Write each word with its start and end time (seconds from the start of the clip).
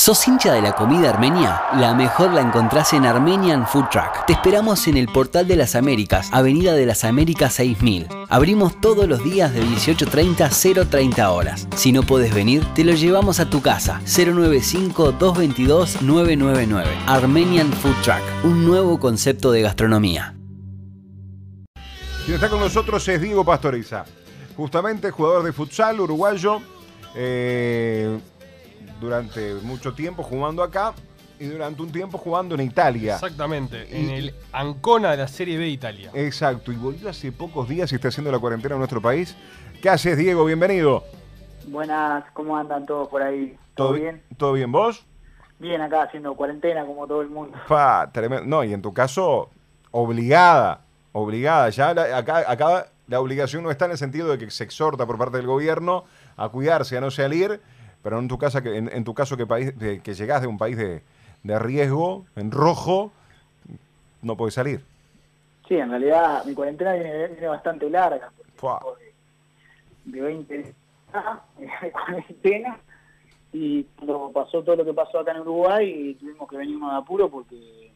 ¿Sos 0.00 0.26
hincha 0.26 0.54
de 0.54 0.62
la 0.62 0.72
comida 0.72 1.10
armenia? 1.10 1.60
La 1.76 1.92
mejor 1.92 2.32
la 2.32 2.40
encontrás 2.40 2.94
en 2.94 3.04
Armenian 3.04 3.66
Food 3.66 3.88
Truck. 3.90 4.24
Te 4.26 4.32
esperamos 4.32 4.86
en 4.86 4.96
el 4.96 5.08
Portal 5.08 5.46
de 5.46 5.56
las 5.56 5.74
Américas, 5.74 6.30
Avenida 6.32 6.72
de 6.72 6.86
las 6.86 7.04
Américas 7.04 7.52
6000. 7.52 8.08
Abrimos 8.30 8.80
todos 8.80 9.06
los 9.06 9.22
días 9.22 9.52
de 9.52 9.62
18.30 9.62 10.40
a 10.40 10.48
0.30 10.48 11.28
horas. 11.28 11.68
Si 11.76 11.92
no 11.92 12.02
puedes 12.02 12.32
venir, 12.34 12.64
te 12.74 12.82
lo 12.82 12.94
llevamos 12.94 13.40
a 13.40 13.50
tu 13.50 13.60
casa. 13.60 14.00
095-222-999. 14.06 16.86
Armenian 17.06 17.70
Food 17.70 17.96
Truck, 18.02 18.22
un 18.44 18.64
nuevo 18.64 18.98
concepto 18.98 19.52
de 19.52 19.60
gastronomía. 19.60 20.34
Quien 22.24 22.36
está 22.36 22.48
con 22.48 22.60
nosotros 22.60 23.06
es 23.06 23.20
Diego 23.20 23.44
Pastoriza, 23.44 24.06
justamente 24.56 25.10
jugador 25.10 25.42
de 25.42 25.52
futsal 25.52 26.00
uruguayo. 26.00 26.62
eh, 27.14 28.18
durante 29.00 29.54
mucho 29.62 29.94
tiempo 29.94 30.22
jugando 30.22 30.62
acá 30.62 30.92
y 31.38 31.46
durante 31.46 31.80
un 31.80 31.90
tiempo 31.90 32.18
jugando 32.18 32.54
en 32.54 32.60
Italia. 32.60 33.14
Exactamente, 33.14 33.88
Y- 33.90 33.96
en 33.96 34.10
el 34.10 34.34
Ancona 34.52 35.12
de 35.12 35.16
la 35.16 35.28
Serie 35.28 35.56
B 35.56 35.64
de 35.64 35.70
Italia. 35.70 36.10
Exacto, 36.14 36.70
y 36.70 36.76
volvió 36.76 37.08
hace 37.08 37.32
pocos 37.32 37.68
días 37.68 37.90
y 37.92 37.94
está 37.94 38.08
haciendo 38.08 38.30
la 38.30 38.38
cuarentena 38.38 38.74
en 38.74 38.80
nuestro 38.80 39.00
país. 39.00 39.34
¿Qué 39.82 39.88
haces, 39.88 40.18
Diego? 40.18 40.44
Bienvenido. 40.44 41.02
Buenas, 41.66 42.24
¿cómo 42.34 42.56
andan 42.56 42.84
todos 42.84 43.08
por 43.08 43.22
ahí? 43.22 43.56
¿Todo 43.74 43.92
bi- 43.94 44.00
bien? 44.00 44.22
¿Todo 44.36 44.52
bien 44.52 44.70
vos? 44.70 45.06
Bien 45.58 45.80
acá 45.80 46.02
haciendo 46.02 46.34
cuarentena 46.34 46.84
como 46.84 47.06
todo 47.06 47.22
el 47.22 47.28
mundo. 47.30 47.56
Pa, 47.68 48.10
tremendo. 48.12 48.44
No, 48.46 48.64
y 48.64 48.72
en 48.74 48.82
tu 48.82 48.92
caso, 48.92 49.50
obligada, 49.90 50.82
obligada. 51.12 51.68
Ya 51.70 51.94
la- 51.94 52.16
acá, 52.18 52.44
acá 52.50 52.86
la 53.06 53.20
obligación 53.20 53.62
no 53.62 53.70
está 53.70 53.84
en 53.86 53.92
el 53.92 53.98
sentido 53.98 54.28
de 54.28 54.38
que 54.38 54.50
se 54.50 54.64
exhorta 54.64 55.06
por 55.06 55.18
parte 55.18 55.36
del 55.36 55.46
gobierno 55.46 56.04
a 56.36 56.48
cuidarse, 56.48 56.96
a 56.96 57.00
no 57.00 57.10
salir, 57.10 57.60
pero 58.02 58.18
en 58.18 58.28
tu, 58.28 58.38
casa, 58.38 58.62
que, 58.62 58.76
en, 58.76 58.88
en 58.92 59.04
tu 59.04 59.14
caso 59.14 59.36
que, 59.36 59.46
país, 59.46 59.78
de- 59.78 60.00
que 60.00 60.14
llegás 60.14 60.40
de 60.42 60.46
un 60.48 60.58
país 60.58 60.76
de, 60.76 61.02
de 61.42 61.58
riesgo, 61.58 62.24
en 62.36 62.50
rojo, 62.50 63.12
no 64.22 64.36
podés 64.36 64.54
salir. 64.54 64.80
Sí, 65.68 65.74
en 65.76 65.90
realidad 65.90 66.44
mi 66.44 66.54
cuarentena 66.54 66.94
viene, 66.94 67.28
viene 67.28 67.46
bastante 67.48 67.88
larga, 67.88 68.30
de, 70.04 70.12
de 70.12 70.20
20 70.20 70.58
días 70.58 70.74
de 71.82 71.90
cuarentena 71.92 72.78
y 73.52 73.84
cuando 73.96 74.30
pasó 74.32 74.62
todo 74.62 74.76
lo 74.76 74.84
que 74.84 74.92
pasó 74.94 75.18
acá 75.20 75.32
en 75.32 75.40
Uruguay 75.40 76.14
tuvimos 76.20 76.48
que 76.48 76.56
venirnos 76.56 76.90
de 76.92 76.98
apuro 76.98 77.28
porque 77.28 77.92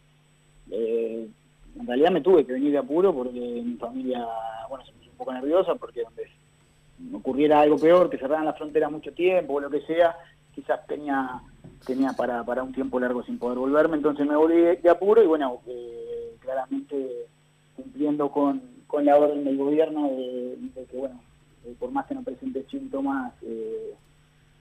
eh, 0.71 1.29
en 1.79 1.87
realidad 1.87 2.11
me 2.11 2.21
tuve 2.21 2.45
que 2.47 2.53
venir 2.55 2.73
de 2.73 2.79
apuro 2.79 3.13
porque 3.15 3.31
mi 3.39 3.75
familia, 3.77 4.25
bueno, 4.69 4.85
se 4.85 4.93
puso 4.93 5.11
un 5.11 5.17
poco 5.17 5.33
nerviosa 5.33 5.75
porque 5.77 6.03
donde 6.03 6.25
ocurriera 7.13 7.61
algo 7.61 7.79
peor, 7.79 8.11
que 8.11 8.19
cerraran 8.19 8.45
la 8.45 8.55
frontera 8.55 8.89
mucho 8.89 9.13
tiempo 9.13 9.55
o 9.55 9.61
lo 9.61 9.71
que 9.71 9.81
sea, 9.83 10.17
quizás 10.55 10.87
tenía 10.87 11.41
tenía 11.85 12.13
para, 12.13 12.43
para 12.45 12.63
un 12.63 12.73
tiempo 12.73 12.99
largo 12.99 13.23
sin 13.25 13.39
poder 13.39 13.59
volverme, 13.59 13.97
entonces 13.97 14.27
me 14.27 14.37
volví 14.37 14.57
de, 14.57 14.91
apuro 14.91 15.23
y 15.23 15.27
bueno, 15.27 15.61
eh, 15.67 16.35
claramente 16.41 17.27
cumpliendo 17.77 18.31
con, 18.31 18.63
con 18.87 19.05
la 19.05 19.17
orden 19.17 19.45
del 19.45 19.59
gobierno 19.59 20.09
de, 20.09 20.57
de 20.75 20.85
que, 20.87 20.97
bueno, 20.97 21.21
eh, 21.65 21.75
por 21.79 21.91
más 21.91 22.07
que 22.07 22.15
no 22.15 22.23
presente 22.23 22.65
síntomas, 22.71 23.33
eh, 23.43 23.95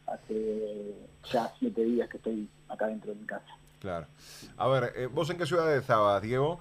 hace 0.07 0.95
ya 1.31 1.52
siete 1.59 1.83
días 1.83 2.09
que 2.09 2.17
estoy 2.17 2.47
acá 2.67 2.88
dentro 2.88 3.13
de 3.13 3.19
mi 3.19 3.25
casa. 3.25 3.45
Claro. 3.80 4.07
A 4.57 4.67
ver, 4.67 4.94
eh, 4.95 5.07
¿vos 5.07 5.30
en 5.30 5.38
qué 5.38 5.45
ciudad 5.45 5.75
estabas, 5.75 6.22
Diego? 6.22 6.59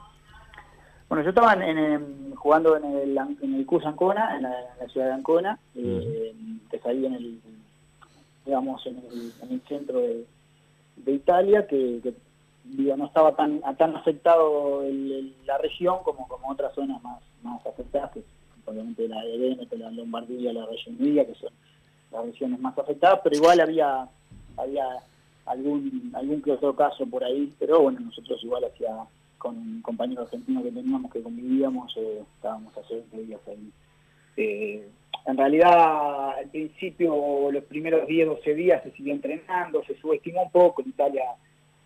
Bueno, 1.12 1.24
yo 1.24 1.28
estaba 1.28 1.52
en, 1.52 1.77
en, 1.77 2.34
jugando 2.36 2.74
en 2.74 2.84
el, 2.86 3.18
en 3.18 3.55
el 3.55 3.66
CUS 3.66 3.84
Ancona, 3.84 4.34
en 4.34 4.44
la, 4.44 4.60
en 4.60 4.78
la 4.80 4.88
ciudad 4.88 5.08
de 5.08 5.12
Ancona, 5.12 5.58
eh, 5.74 6.34
que 6.70 6.77
es 6.78 6.86
ahí 6.86 7.05
en 7.05 7.12
el, 7.12 7.38
digamos, 8.46 8.86
en 8.86 8.96
el, 8.96 9.33
en 9.42 9.52
el 9.52 9.60
centro 9.68 9.98
de, 9.98 10.24
de 10.96 11.12
Italia, 11.12 11.66
que, 11.66 12.00
que, 12.02 12.14
digo, 12.64 12.96
no 12.96 13.05
estaba 13.05 13.36
tan 13.36 13.60
tan 13.77 13.94
afectado 13.94 14.84
la 15.44 15.58
región 15.58 15.98
como, 16.02 16.27
como 16.28 16.50
otras 16.50 16.74
zonas 16.74 17.02
más, 17.02 17.20
más 17.42 17.60
afectadas, 17.66 18.12
que 18.12 18.22
obviamente 18.64 19.06
la 19.06 19.23
de 19.23 19.36
Veneto, 19.36 19.77
la 19.77 19.90
Lombardía, 19.90 20.55
la 20.55 20.64
región 20.64 20.96
Emilia, 20.98 21.27
que 21.27 21.34
son 21.34 21.52
las 22.11 22.24
regiones 22.24 22.58
más 22.58 22.79
afectadas, 22.79 23.20
pero 23.23 23.36
igual 23.36 23.61
había 23.61 24.08
había 24.56 24.86
algún 25.44 26.11
algún 26.14 26.40
que 26.40 26.52
otro 26.52 26.74
caso 26.74 27.05
por 27.05 27.23
ahí, 27.23 27.52
pero 27.58 27.83
bueno, 27.83 28.00
nosotros 28.00 28.42
igual 28.42 28.64
hacía 28.64 28.96
con 29.42 29.58
un 29.58 29.83
compañero 29.83 30.23
argentino 30.23 30.63
que 30.63 30.70
teníamos 30.70 31.11
que 31.13 31.20
convivíamos, 31.20 31.92
eh, 31.97 32.23
estábamos 32.36 32.77
hace 32.79 32.95
20 32.95 33.23
días 33.25 33.41
ahí. 33.48 33.73
Eh, 34.36 34.89
en 35.27 35.36
realidad, 35.36 36.39
al 36.39 36.48
principio, 36.51 37.51
los 37.51 37.64
primeros 37.64 38.07
10, 38.07 38.29
12 38.29 38.55
días 38.55 38.83
se 38.85 38.92
siguió 38.92 39.13
entrenando, 39.13 39.83
se 39.85 39.97
subestimó 40.01 40.45
un 40.45 40.51
poco 40.53 40.83
en 40.83 40.91
Italia 40.91 41.25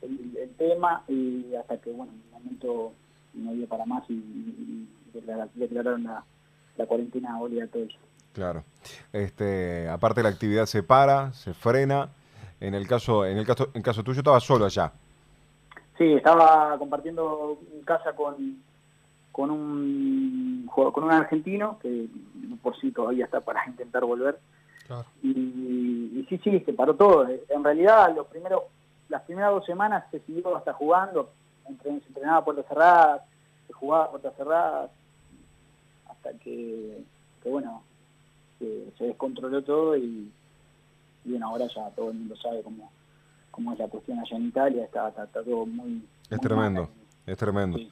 el, 0.02 0.36
el 0.36 0.50
tema, 0.56 1.02
y 1.08 1.54
hasta 1.54 1.78
que, 1.80 1.90
bueno, 1.92 2.12
en 2.12 2.18
un 2.18 2.30
momento 2.44 2.92
no 3.34 3.52
dio 3.54 3.66
para 3.66 3.86
más 3.86 4.04
y, 4.10 4.14
y 4.14 4.88
declara- 5.14 5.48
declararon 5.54 6.04
la, 6.04 6.22
la 6.76 6.86
cuarentena 6.86 7.40
obligatoria. 7.40 7.96
Claro. 8.34 8.64
Este, 9.14 9.88
aparte 9.88 10.22
la 10.22 10.28
actividad 10.28 10.66
se 10.66 10.82
para, 10.82 11.32
se 11.32 11.54
frena. 11.54 12.10
En 12.60 12.74
el 12.74 12.86
caso, 12.86 13.24
en 13.26 13.36
el 13.38 13.46
caso, 13.46 13.70
en 13.74 13.82
caso 13.82 14.02
tuyo 14.02 14.18
estabas 14.20 14.44
solo 14.44 14.64
allá. 14.66 14.92
Sí, 15.98 16.12
estaba 16.12 16.76
compartiendo 16.78 17.58
casa 17.84 18.14
con, 18.14 18.62
con 19.32 19.50
un 19.50 20.70
con 20.72 21.04
un 21.04 21.12
argentino 21.12 21.78
que 21.80 22.06
por 22.62 22.78
sí 22.78 22.90
todavía 22.92 23.24
está 23.24 23.40
para 23.40 23.66
intentar 23.68 24.04
volver 24.04 24.38
Claro. 24.86 25.04
y, 25.22 25.30
y 25.30 26.26
sí, 26.28 26.38
sí, 26.44 26.60
se 26.60 26.72
paró 26.72 26.94
todo. 26.94 27.26
En 27.48 27.64
realidad, 27.64 28.14
los 28.14 28.26
primeros, 28.28 28.62
las 29.08 29.22
primeras 29.22 29.50
dos 29.50 29.64
semanas 29.66 30.04
se 30.12 30.20
siguió 30.20 30.56
hasta 30.56 30.72
jugando, 30.74 31.30
Entre- 31.66 31.98
se 32.00 32.06
entrenaba 32.06 32.38
a 32.38 32.44
puertas 32.44 32.66
cerradas, 32.68 33.22
se 33.66 33.72
jugaba 33.72 34.04
a 34.04 34.10
puertas 34.10 34.36
cerradas, 34.36 34.90
hasta 36.08 36.30
que, 36.38 37.02
que, 37.42 37.48
bueno, 37.50 37.82
que 38.60 38.92
se 38.96 39.04
descontroló 39.06 39.60
todo 39.62 39.96
y, 39.96 40.30
y 41.24 41.30
bueno, 41.30 41.48
ahora 41.48 41.66
ya 41.66 41.90
todo 41.90 42.10
el 42.10 42.18
mundo 42.18 42.36
sabe 42.36 42.62
cómo, 42.62 42.88
cómo 43.56 43.72
es 43.72 43.78
la 43.78 43.88
cuestión 43.88 44.18
allá 44.18 44.36
en 44.36 44.46
Italia, 44.48 44.84
está, 44.84 45.08
está, 45.08 45.24
está 45.24 45.42
todo 45.42 45.64
muy... 45.66 46.04
Es 46.24 46.30
muy 46.32 46.40
tremendo, 46.40 46.82
mal. 46.82 46.90
es 47.26 47.36
tremendo. 47.38 47.78
Sí. 47.78 47.90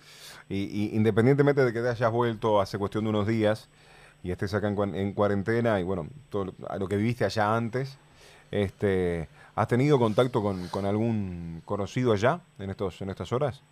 Y, 0.51 0.57
y 0.93 0.97
independientemente 0.97 1.65
de 1.65 1.73
que 1.73 1.81
te 1.81 1.89
hayas 1.89 2.13
vuelto 2.13 2.61
hace 2.61 2.79
cuestión 2.79 3.05
de 3.05 3.11
unos 3.11 3.27
días 3.27 3.71
y 4.23 4.31
estés 4.31 4.53
acá 4.53 4.69
en, 4.69 4.95
en 4.95 5.13
cuarentena 5.15 5.81
y 5.81 5.83
bueno, 5.83 6.07
todo 6.29 6.45
lo- 6.47 6.55
a 6.69 6.77
lo 6.77 6.87
que 6.87 6.99
viviste 6.99 7.25
allá 7.25 7.57
antes, 7.57 7.97
este, 8.51 9.27
¿has 9.55 9.67
tenido 9.67 9.99
contacto 9.99 10.43
con, 10.43 10.69
con 10.69 10.85
algún 10.85 11.63
conocido 11.65 12.13
allá 12.13 12.41
en 12.59 12.69
estos 12.71 13.01
en 13.01 13.09
estas 13.09 13.33
horas? 13.33 13.63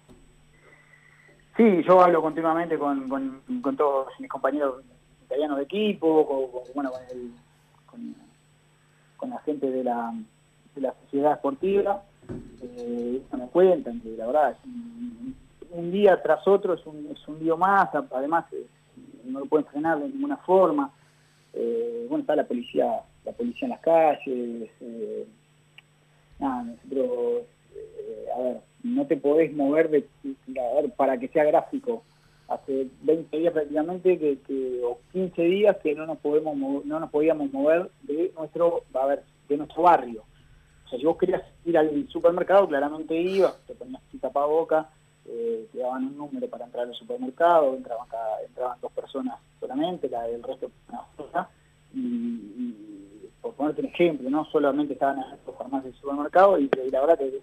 Sí, 1.58 1.82
yo 1.86 2.00
hablo 2.00 2.22
continuamente 2.22 2.78
con, 2.78 3.06
con, 3.10 3.42
con 3.60 3.76
todos 3.76 4.08
mis 4.18 4.30
compañeros 4.30 4.82
italianos 5.26 5.58
de 5.58 5.64
equipo, 5.64 6.26
con, 6.26 6.50
con- 6.50 6.72
bueno, 6.74 6.90
con, 6.90 7.02
el- 7.10 7.32
con- 7.84 8.16
con 9.18 9.28
la 9.30 9.38
gente 9.40 9.70
de 9.70 9.84
la, 9.84 10.14
de 10.74 10.80
la 10.80 10.94
sociedad 11.04 11.32
esportiva. 11.34 12.02
Eh, 12.62 13.20
me 13.36 13.46
cuentan 13.48 14.00
que 14.00 14.10
la 14.16 14.26
verdad 14.26 14.56
un, 15.72 15.90
día 15.90 16.22
tras 16.22 16.46
otro 16.46 16.74
es 16.74 16.86
un, 16.86 17.08
es 17.10 17.26
un 17.28 17.38
lío 17.40 17.56
más, 17.56 17.88
además 18.12 18.44
eh, 18.52 18.66
no 19.24 19.40
lo 19.40 19.46
pueden 19.46 19.66
frenar 19.66 19.98
de 19.98 20.08
ninguna 20.08 20.36
forma. 20.38 20.92
Eh, 21.54 22.06
bueno, 22.08 22.22
está 22.22 22.36
la 22.36 22.46
policía, 22.46 23.00
la 23.24 23.32
policía 23.32 23.66
en 23.66 23.70
las 23.70 23.80
calles. 23.80 24.70
eh, 24.80 25.26
nada, 26.38 26.62
nosotros, 26.64 27.42
a 28.36 28.40
ver, 28.42 28.60
no 28.84 29.06
te 29.06 29.16
podés 29.16 29.52
mover 29.54 29.90
de, 29.90 30.08
para 30.96 31.18
que 31.18 31.28
sea 31.28 31.44
gráfico. 31.44 32.02
Hace 32.48 32.88
20 33.02 33.38
días 33.38 33.52
prácticamente 33.52 34.18
que, 34.18 34.38
que- 34.40 34.80
o 34.84 34.98
15 35.12 35.42
días 35.42 35.76
que 35.82 35.94
no 35.94 36.04
nos 36.06 36.18
podemos 36.18 36.54
no 36.56 37.00
nos 37.00 37.10
podíamos 37.10 37.50
mover 37.52 37.90
de 38.02 38.30
nuestro, 38.36 38.82
a 38.94 39.06
ver, 39.06 39.22
de 39.48 39.56
nuestro 39.56 39.82
barrio. 39.82 40.22
Sea, 40.92 40.98
si 41.00 41.06
vos 41.06 41.16
querías 41.16 41.42
ir 41.64 41.78
al 41.78 42.06
supermercado, 42.08 42.68
claramente 42.68 43.14
ibas, 43.16 43.56
te 43.66 43.74
ponías 43.74 44.02
tu 44.10 44.18
tapaboca, 44.18 44.90
eh, 45.24 45.66
te 45.72 45.78
daban 45.78 46.04
un 46.04 46.18
número 46.18 46.46
para 46.48 46.66
entrar 46.66 46.86
al 46.86 46.94
supermercado, 46.94 47.74
entraban, 47.74 48.06
cada- 48.08 48.42
entraban 48.42 48.78
dos 48.82 48.92
personas 48.92 49.38
solamente, 49.58 50.10
la 50.10 50.24
del 50.24 50.42
resto 50.42 50.70
una 51.18 51.48
y, 51.94 52.74
por 53.40 53.54
ponerte 53.54 53.80
un 53.80 53.86
ejemplo, 53.88 54.28
no 54.28 54.44
solamente 54.46 54.92
estaban 54.92 55.20
las 55.20 55.38
farmacias 55.56 55.92
del 55.92 56.00
supermercado, 56.00 56.58
y, 56.58 56.68
la 56.90 57.00
verdad 57.00 57.18
que 57.18 57.40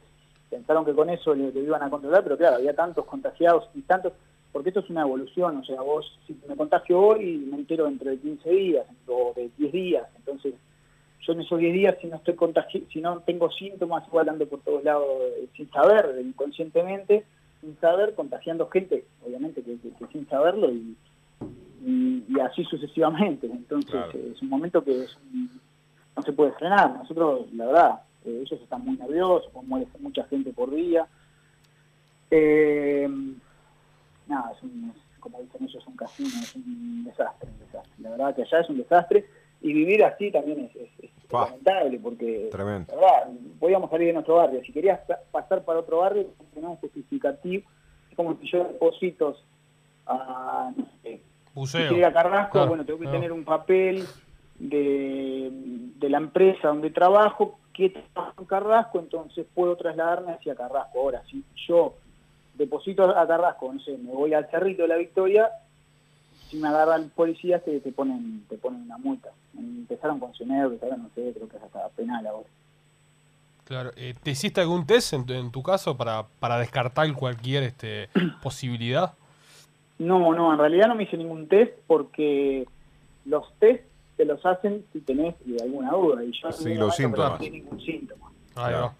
pensaron 0.49 0.85
que 0.85 0.93
con 0.93 1.09
eso 1.09 1.33
le, 1.33 1.51
le 1.51 1.61
iban 1.61 1.81
a 1.81 1.89
controlar, 1.89 2.23
pero 2.23 2.37
claro, 2.37 2.57
había 2.57 2.75
tantos 2.75 3.05
contagiados 3.05 3.67
y 3.73 3.81
tantos, 3.81 4.13
porque 4.51 4.69
esto 4.69 4.81
es 4.81 4.89
una 4.91 5.01
evolución, 5.01 5.57
o 5.57 5.63
sea, 5.65 5.81
vos 5.81 6.19
si 6.27 6.37
me 6.47 6.55
contagio 6.55 6.99
hoy 6.99 7.37
me 7.49 7.57
entero 7.57 7.85
dentro 7.85 8.09
de 8.11 8.19
15 8.19 8.49
días 8.49 8.85
o 9.07 9.33
de 9.35 9.49
10 9.57 9.71
días, 9.71 10.07
entonces 10.17 10.53
yo 11.21 11.33
en 11.33 11.41
esos 11.41 11.59
10 11.59 11.73
días 11.73 11.97
si 12.01 12.07
no 12.07 12.15
estoy 12.17 12.35
contagi 12.35 12.85
si 12.91 13.01
no 13.01 13.19
tengo 13.21 13.49
síntomas, 13.51 14.07
igual 14.07 14.29
ando 14.29 14.47
por 14.47 14.61
todos 14.61 14.83
lados 14.83 15.05
eh, 15.37 15.47
sin 15.55 15.69
saber, 15.71 16.15
inconscientemente, 16.23 17.25
sin 17.61 17.77
saber, 17.79 18.15
contagiando 18.15 18.69
gente, 18.69 19.05
obviamente 19.25 19.61
que, 19.61 19.77
que- 19.79 19.91
que 19.91 20.07
sin 20.11 20.27
saberlo 20.29 20.71
y, 20.71 20.95
y, 21.85 22.25
y 22.29 22.39
así 22.39 22.63
sucesivamente. 22.65 23.47
Entonces 23.47 23.91
Claro. 23.91 24.11
eh, 24.13 24.31
es 24.35 24.41
un 24.41 24.49
momento 24.49 24.83
que 24.83 25.03
es 25.03 25.17
no 26.15 26.23
se 26.23 26.33
puede 26.33 26.51
frenar. 26.53 26.91
Nosotros, 26.97 27.51
la 27.53 27.65
verdad, 27.67 28.01
eh, 28.25 28.41
ellos 28.45 28.59
están 28.61 28.83
muy 28.83 28.97
nerviosos, 28.97 29.51
muere 29.63 29.87
mucha 29.99 30.23
gente 30.25 30.51
por 30.53 30.69
día. 30.73 31.07
Nada, 34.27 34.51
es 34.51 34.61
un, 34.63 34.93
como 35.19 35.41
dicen 35.41 35.63
ellos, 35.63 35.75
es 35.81 35.87
un 35.87 35.95
casino, 35.95 36.29
es 36.43 36.55
un 36.55 37.03
desastre, 37.05 37.49
un 37.49 37.59
desastre. 37.59 37.93
La 37.99 38.09
verdad 38.11 38.35
que 38.35 38.43
allá 38.43 38.59
es 38.59 38.69
un 38.69 38.77
desastre 38.77 39.25
y 39.61 39.73
vivir 39.73 40.03
así 40.03 40.31
también 40.31 40.59
es, 40.61 40.75
es, 40.75 40.89
es 41.03 41.11
lamentable 41.31 41.99
porque 41.99 42.47
Tremendo. 42.51 42.93
la 42.95 43.01
verdad, 43.01 43.39
podíamos 43.59 43.89
salir 43.89 44.07
de 44.07 44.13
nuestro 44.13 44.35
barrio. 44.35 44.61
Si 44.65 44.71
querías 44.71 44.99
pa- 45.01 45.19
pasar 45.31 45.63
para 45.63 45.79
otro 45.79 45.97
barrio, 45.99 46.27
no 46.59 46.73
es 46.73 46.79
justificativo. 46.79 47.63
Es 48.09 48.15
como 48.15 48.35
si 48.39 48.49
yo 48.49 48.63
depositos 48.65 49.43
a, 50.05 50.71
no 50.75 50.85
sé, 51.03 51.21
Buceo. 51.53 52.05
a 52.07 52.11
Carrasco, 52.13 52.51
Claro, 52.53 52.67
bueno, 52.69 52.85
tengo 52.85 52.99
que 52.99 53.03
claro. 53.05 53.17
tener 53.17 53.31
un 53.31 53.43
papel 53.43 54.05
de, 54.57 55.49
de 55.51 56.09
la 56.09 56.17
empresa 56.17 56.69
donde 56.69 56.89
trabajo, 56.91 57.59
que 57.73 57.89
trabajo 58.13 58.41
en 58.41 58.45
Carrasco, 58.47 58.99
entonces 58.99 59.45
puedo 59.53 59.75
trasladarme 59.75 60.33
hacia 60.33 60.55
Carrasco. 60.55 60.99
Ahora, 60.99 61.21
si 61.29 61.43
yo 61.67 61.95
deposito 62.55 63.03
a 63.03 63.27
Carrasco, 63.27 63.71
no 63.71 63.79
sé, 63.81 63.97
me 63.97 64.11
voy 64.11 64.33
al 64.33 64.49
Cerrito 64.49 64.81
de 64.83 64.87
la 64.89 64.95
Victoria, 64.97 65.49
si 66.49 66.57
me 66.57 66.67
agarran 66.67 67.09
policías 67.15 67.63
te, 67.63 67.79
te 67.79 67.91
ponen 67.91 68.45
te 68.49 68.57
ponen 68.57 68.81
una 68.83 68.97
multa. 68.97 69.29
Empezaron 69.57 70.19
con 70.19 70.33
Cenev, 70.35 70.77
ahora 70.81 70.97
no 70.97 71.09
sé, 71.15 71.31
creo 71.35 71.47
que 71.49 71.57
es 71.57 71.63
hasta 71.63 71.87
penal 71.89 72.25
ahora. 72.27 72.47
Claro. 73.65 73.91
Eh, 73.95 74.15
¿Te 74.23 74.31
hiciste 74.31 74.61
algún 74.61 74.87
test 74.87 75.13
en 75.13 75.25
tu, 75.25 75.33
en 75.33 75.51
tu 75.51 75.61
caso 75.61 75.95
para, 75.95 76.25
para 76.39 76.57
descartar 76.57 77.11
cualquier 77.13 77.63
este, 77.63 78.09
posibilidad? 78.41 79.13
No, 79.99 80.33
no, 80.33 80.51
en 80.53 80.59
realidad 80.59 80.87
no 80.87 80.95
me 80.95 81.03
hice 81.03 81.17
ningún 81.17 81.47
test 81.47 81.73
porque 81.85 82.65
los 83.25 83.45
test 83.59 83.83
te 84.17 84.25
los 84.25 84.43
hacen 84.45 84.85
si 84.91 85.01
tenés 85.01 85.35
alguna 85.61 85.91
duda. 85.91 86.23
Y 86.23 86.31
yo 86.31 86.51
Sí, 86.51 86.71
en 86.71 86.79
los 86.79 86.99
ningún 86.99 87.79
síntoma. 87.79 88.27
Ahí 88.55 88.71
Claro. 88.71 88.81
va. 88.85 88.93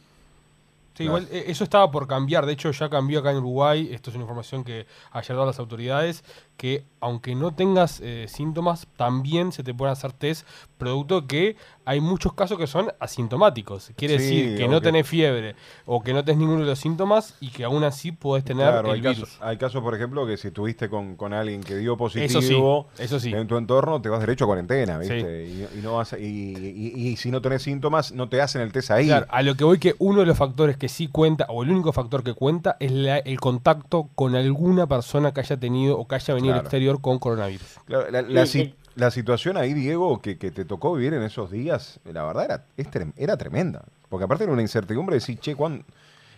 Sí, 0.93 1.05
Claro. 1.05 1.19
igual 1.19 1.27
eh, 1.31 1.45
eso 1.47 1.63
estaba 1.63 1.89
por 1.89 2.07
cambiar, 2.07 2.45
de 2.45 2.53
hecho 2.53 2.69
ya 2.71 2.89
cambió 2.89 3.19
acá 3.21 3.31
en 3.31 3.37
Uruguay, 3.37 3.89
esto 3.91 4.09
es 4.09 4.15
una 4.17 4.23
información 4.23 4.63
que 4.65 4.85
ayer 5.11 5.29
daban 5.35 5.47
las 5.47 5.59
autoridades, 5.59 6.23
que 6.59 6.83
aunque 7.01 7.33
no 7.33 7.53
tengas 7.55 8.01
eh, 8.03 8.25
síntomas, 8.27 8.85
también 8.97 9.53
se 9.53 9.63
te 9.63 9.73
pueden 9.73 9.93
hacer 9.93 10.11
test, 10.11 10.45
producto 10.77 11.25
que 11.27 11.55
hay 11.85 12.01
muchos 12.01 12.33
casos 12.33 12.57
que 12.57 12.67
son 12.67 12.91
asintomáticos, 12.99 13.91
quiere 13.95 14.19
Sí, 14.19 14.41
decir 14.41 14.57
que 14.57 14.67
no 14.67 14.81
que- 14.81 14.87
tenés 14.87 15.07
fiebre 15.07 15.55
o 15.85 16.01
que 16.03 16.13
no 16.13 16.25
tenés 16.25 16.39
ninguno 16.39 16.59
de 16.59 16.65
los 16.65 16.79
síntomas 16.79 17.35
y 17.39 17.51
que 17.51 17.63
aún 17.63 17.85
así 17.85 18.11
podés 18.11 18.43
tener 18.43 18.67
Claro, 18.67 18.89
el 18.89 18.95
hay 18.95 18.99
virus. 19.01 19.19
casos, 19.29 19.37
hay 19.41 19.55
casos, 19.57 19.81
por 19.81 19.95
ejemplo, 19.95 20.27
que 20.27 20.35
si 20.35 20.49
estuviste 20.49 20.89
con, 20.89 21.15
con 21.15 21.31
alguien 21.31 21.61
que 21.63 21.77
dio 21.77 21.93
Eso 21.93 22.09
sí, 22.19 22.19
positivo 22.19 22.87
eso 22.97 23.19
sí. 23.21 23.31
en 23.33 23.47
tu 23.47 23.55
entorno, 23.55 24.01
te 24.01 24.09
vas 24.09 24.19
derecho 24.19 24.43
a 24.43 24.47
cuarentena. 24.47 24.97
¿viste? 24.97 25.45
Y, 25.47 25.79
y 25.79 25.81
no 25.81 25.95
vas 25.95 26.11
a- 26.11 26.19
y, 26.19 26.25
y- 26.25 27.07
y 27.11 27.15
si 27.15 27.31
no 27.31 27.41
tenés 27.41 27.63
síntomas, 27.63 28.11
no 28.11 28.27
te 28.27 28.41
hacen 28.41 28.61
el 28.61 28.73
test 28.73 28.91
ahí. 28.91 29.07
Claro, 29.07 29.25
a 29.29 29.41
lo 29.41 29.55
que 29.55 29.63
voy 29.63 29.79
que 29.79 29.95
uno 29.99 30.19
de 30.19 30.25
los 30.25 30.37
factores 30.37 30.75
que 30.75 30.89
sí 30.89 31.07
cuenta, 31.07 31.45
o 31.47 31.63
el 31.63 31.71
único 31.71 31.93
factor 31.93 32.23
que 32.25 32.33
cuenta, 32.33 32.75
es 32.81 32.91
la- 32.91 33.19
el 33.19 33.39
contacto 33.39 34.09
con 34.15 34.35
alguna 34.35 34.85
persona 34.85 35.33
que 35.33 35.39
haya 35.39 35.55
tenido 35.57 35.97
o 35.97 36.05
que 36.05 36.15
haya 36.15 36.33
venido 36.33 36.48
Claro. 36.51 36.61
exterior 36.61 37.01
con 37.01 37.19
coronavirus. 37.19 37.79
Claro, 37.85 38.09
la, 38.11 38.21
la 38.21 38.45
Sí, 38.45 38.59
si- 38.59 38.65
sí. 38.65 38.75
la 38.95 39.11
situación 39.11 39.57
ahí, 39.57 39.73
Diego, 39.73 40.21
que, 40.21 40.37
que 40.37 40.51
te 40.51 40.65
tocó 40.65 40.93
vivir 40.93 41.13
en 41.13 41.23
esos 41.23 41.49
días, 41.51 41.99
la 42.05 42.23
verdad 42.25 42.45
era, 42.45 42.65
es 42.77 42.89
trem- 42.91 43.13
era 43.17 43.37
tremenda. 43.37 43.83
Porque 44.09 44.25
aparte 44.25 44.43
era 44.45 44.53
una 44.53 44.61
incertidumbre 44.61 45.13
de 45.15 45.19
decir, 45.19 45.39
che, 45.39 45.55
¿cuán 45.55 45.83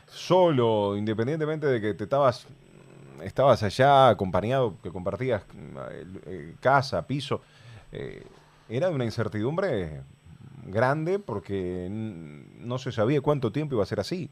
solo, 0.07 0.95
independientemente 0.97 1.67
de 1.67 1.79
que 1.81 1.93
te 1.93 2.03
estabas, 2.03 2.45
estabas 3.23 3.63
allá 3.63 4.09
acompañado, 4.09 4.75
que 4.83 4.89
compartías 4.91 5.43
el- 5.91 6.21
eh, 6.25 6.53
casa, 6.59 7.05
piso, 7.07 7.41
eh, 7.91 8.23
era 8.69 8.89
una 8.89 9.05
incertidumbre 9.05 10.01
grande 10.65 11.17
porque 11.19 11.87
no 11.89 12.77
se 12.77 12.91
sabía 12.91 13.21
cuánto 13.21 13.51
tiempo 13.51 13.75
iba 13.75 13.83
a 13.83 13.87
ser 13.87 13.99
así. 13.99 14.29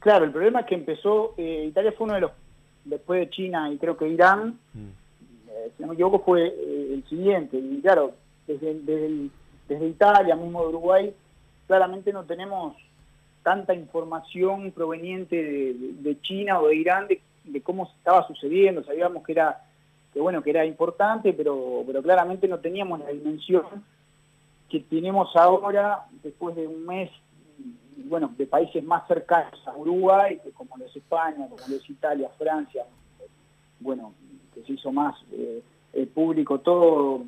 Claro, 0.00 0.24
el 0.24 0.32
problema 0.32 0.60
es 0.60 0.66
que 0.66 0.74
empezó, 0.74 1.34
eh, 1.36 1.66
Italia 1.68 1.92
fue 1.96 2.04
uno 2.06 2.14
de 2.14 2.20
los, 2.22 2.30
después 2.86 3.20
de 3.20 3.30
China 3.30 3.70
y 3.70 3.76
creo 3.78 3.96
que 3.96 4.08
Irán, 4.08 4.58
eh, 4.74 5.70
si 5.76 5.82
no 5.82 5.88
me 5.88 5.94
equivoco, 5.94 6.20
fue 6.20 6.46
eh, 6.48 6.90
el 6.94 7.04
siguiente. 7.08 7.56
Y 7.58 7.80
claro, 7.82 8.12
desde, 8.46 8.74
desde, 8.74 9.06
el- 9.06 9.30
desde 9.68 9.86
Italia, 9.88 10.36
mismo 10.36 10.62
de 10.62 10.68
Uruguay, 10.68 11.14
claramente 11.66 12.12
no 12.12 12.24
tenemos 12.24 12.76
tanta 13.42 13.74
información 13.74 14.72
proveniente 14.72 15.36
de, 15.36 16.20
China 16.22 16.60
o 16.60 16.68
de 16.68 16.76
Irán 16.76 17.06
de, 17.08 17.20
de 17.44 17.60
cómo 17.60 17.84
estaba 17.98 18.26
sucediendo. 18.26 18.82
Sabíamos 18.84 19.24
que 19.24 19.32
era 19.32 19.62
que 20.12 20.20
bueno 20.20 20.42
que 20.42 20.50
era 20.50 20.64
importante, 20.64 21.32
pero, 21.32 21.82
pero 21.86 22.02
claramente 22.02 22.48
no 22.48 22.58
teníamos 22.58 23.00
la 23.00 23.10
dimensión 23.10 23.64
que 24.68 24.80
tenemos 24.80 25.34
ahora, 25.36 26.06
después 26.24 26.56
de 26.56 26.66
un 26.66 26.86
mes, 26.86 27.10
bueno, 28.04 28.32
de 28.36 28.46
países 28.46 28.84
más 28.84 29.06
cercanos 29.08 29.60
a 29.66 29.76
Uruguay, 29.76 30.38
que 30.42 30.50
como 30.50 30.76
lo 30.76 30.84
es 30.86 30.94
España, 30.96 31.48
como 31.48 31.62
lo 31.68 31.76
es 31.76 31.88
Italia, 31.90 32.28
Francia, 32.38 32.84
bueno, 33.80 34.12
que 34.54 34.62
se 34.62 34.72
hizo 34.72 34.92
más 34.92 35.14
eh, 35.32 35.62
eh, 35.92 36.06
público 36.06 36.60
todo, 36.60 37.24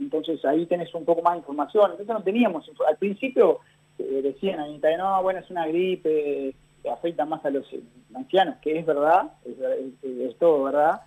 entonces 0.00 0.44
ahí 0.44 0.66
tenés 0.66 0.92
un 0.94 1.04
poco 1.04 1.22
más 1.22 1.34
de 1.34 1.38
información. 1.40 1.90
Entonces 1.92 2.14
no 2.14 2.22
teníamos, 2.22 2.70
al 2.86 2.96
principio 2.96 3.60
eh, 3.98 4.20
decían 4.22 4.60
en 4.60 4.74
Italia, 4.76 4.98
no, 4.98 5.22
bueno, 5.22 5.40
es 5.40 5.50
una 5.50 5.66
gripe, 5.66 6.54
que 6.82 6.90
afecta 6.90 7.24
más 7.24 7.44
a 7.44 7.50
los 7.50 7.66
ancianos, 8.14 8.56
que 8.62 8.78
es 8.78 8.86
verdad, 8.86 9.32
es, 9.44 9.58
ver- 9.58 9.78
es- 10.02 10.30
es 10.30 10.36
todo 10.38 10.64
verdad, 10.64 11.00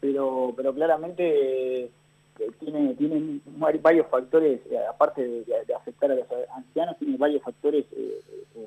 pero, 0.00 0.52
pero 0.56 0.74
claramente 0.74 1.90
eh, 2.38 2.50
tiene, 2.58 2.94
tiene 2.94 3.40
vari- 3.58 3.80
varios 3.80 4.06
factores, 4.08 4.60
eh, 4.70 4.78
aparte 4.88 5.22
de, 5.44 5.74
afectar 5.74 6.10
a 6.10 6.14
los 6.16 6.26
ancianos, 6.56 6.96
tiene 6.98 7.16
varios 7.16 7.42
factores, 7.42 7.84
eh, 7.92 8.20
eh, 8.56 8.66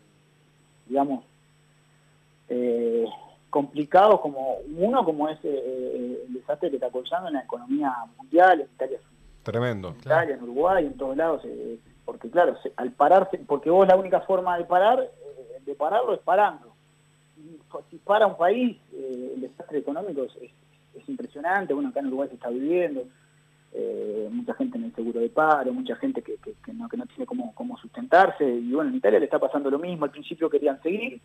digamos, 0.87 1.23
eh, 2.49 3.05
complicados, 3.49 4.19
como 4.21 4.57
uno 4.77 5.03
como 5.03 5.27
es 5.29 5.39
el 5.43 6.17
desastre 6.29 6.69
que 6.69 6.75
está 6.77 6.89
causando 6.91 7.27
en 7.29 7.35
la 7.35 7.41
economía 7.41 7.93
mundial, 8.17 8.61
en 8.61 8.67
Italia, 8.67 8.99
Tremendo. 9.43 9.89
en, 9.89 9.95
Italia, 9.99 10.35
en 10.35 10.43
Uruguay, 10.43 10.85
en 10.85 10.97
todos 10.97 11.17
lados, 11.17 11.41
porque 12.05 12.29
claro, 12.29 12.57
al 12.75 12.91
pararse, 12.91 13.37
porque 13.47 13.69
vos 13.69 13.87
la 13.87 13.95
única 13.95 14.21
forma 14.21 14.57
de 14.57 14.65
parar, 14.65 15.09
de 15.65 15.75
pararlo 15.75 16.13
es 16.13 16.19
parando. 16.21 16.73
Y 17.37 17.57
Si 17.89 17.97
para 17.97 18.27
un 18.27 18.37
país, 18.37 18.77
el 18.93 19.41
desastre 19.41 19.79
económico 19.79 20.23
es, 20.23 20.35
es- 20.37 20.51
es 20.95 21.07
impresionante, 21.09 21.73
bueno, 21.73 21.89
acá 21.89 21.99
en 21.99 22.07
Uruguay 22.07 22.27
se 22.29 22.35
está 22.35 22.49
viviendo, 22.49 23.03
eh, 23.79 24.27
mucha 24.31 24.55
gente 24.55 24.77
en 24.79 24.85
el 24.85 24.95
seguro 24.95 25.19
de 25.19 25.29
paro, 25.29 25.71
mucha 25.71 25.95
gente 25.97 26.23
que, 26.23 26.39
no, 26.73 26.89
que 26.89 26.97
no 26.97 27.05
tiene 27.05 27.27
cómo, 27.27 27.53
cómo 27.53 27.77
sustentarse, 27.77 28.43
y 28.43 28.71
bueno, 28.71 28.89
en 28.89 28.95
Italia 28.95 29.19
le 29.19 29.25
está 29.25 29.37
pasando 29.37 29.69
lo 29.69 29.77
mismo, 29.77 30.05
al 30.05 30.11
principio 30.11 30.49
querían 30.49 30.81
seguir, 30.81 31.21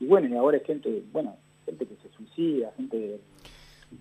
y 0.00 0.06
bueno, 0.06 0.26
y 0.28 0.36
ahora 0.36 0.56
es 0.56 0.64
gente, 0.64 1.04
bueno, 1.12 1.36
gente 1.64 1.86
que 1.86 1.94
se 2.02 2.08
suicida, 2.16 2.72
gente... 2.76 3.20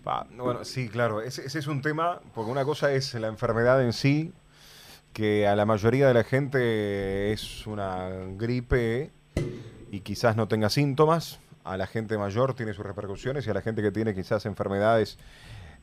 Bueno, 0.04 0.64
sí, 0.64 0.90
claro, 0.90 1.22
ese 1.22 1.46
es 1.46 1.68
un 1.68 1.82
tema, 1.82 2.22
porque 2.34 2.50
una 2.50 2.66
cosa 2.66 2.92
es 2.92 3.14
la 3.14 3.28
enfermedad 3.28 3.84
en 3.84 3.94
sí, 3.94 4.32
que 5.14 5.48
a 5.48 5.56
la 5.56 5.66
mayoría 5.66 6.08
de 6.08 6.14
la 6.16 6.24
gente 6.24 7.34
es 7.34 7.68
una 7.68 8.10
gripe 8.38 9.12
y 9.92 10.00
quizás 10.00 10.36
no 10.36 10.48
tenga 10.48 10.70
síntomas, 10.70 11.40
a 11.64 11.78
la 11.78 11.86
gente 11.86 12.18
mayor 12.18 12.56
tiene 12.56 12.74
sus 12.74 12.86
repercusiones 12.86 13.46
y 13.46 13.50
a 13.52 13.54
la 13.54 13.62
gente 13.62 13.84
que 13.84 13.92
tiene 13.92 14.16
quizás 14.16 14.46
enfermedades 14.48 15.20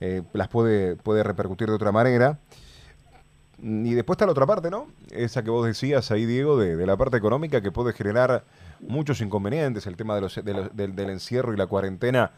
eh, 0.01 0.23
las 0.33 0.49
puede, 0.49 0.97
puede 0.97 1.23
repercutir 1.23 1.69
de 1.69 1.75
otra 1.75 1.93
manera. 1.93 2.39
Y 3.61 3.95
después 3.95 4.15
está 4.15 4.25
la 4.27 4.33
otra 4.33 4.47
parte, 4.47 4.71
¿no? 4.71 4.87
Esa 5.11 5.43
que 5.43 5.51
vos 5.51 5.67
decías 5.67 6.13
ahí, 6.13 6.27
Diego, 6.27 6.57
de, 6.57 6.87
la 6.87 6.97
parte 6.97 7.17
económica 7.17 7.61
que 7.61 7.73
puede 7.73 7.93
generar 7.93 8.45
muchos 8.81 9.21
inconvenientes, 9.21 9.87
el 9.89 9.97
tema 9.97 10.15
de 10.15 10.21
los, 10.21 10.35
de 10.45 10.55
los- 10.55 10.77
del, 10.77 10.95
del 10.95 11.11
encierro 11.11 11.53
y 11.53 11.57
la 11.57 11.67
cuarentena 11.67 12.31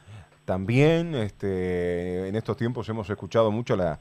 también. 0.46 1.14
Este, 1.14 2.26
en 2.26 2.36
estos 2.36 2.56
tiempos 2.56 2.88
hemos 2.88 3.10
escuchado 3.10 3.50
mucho 3.50 3.74
a, 3.74 3.76
la- 3.76 3.98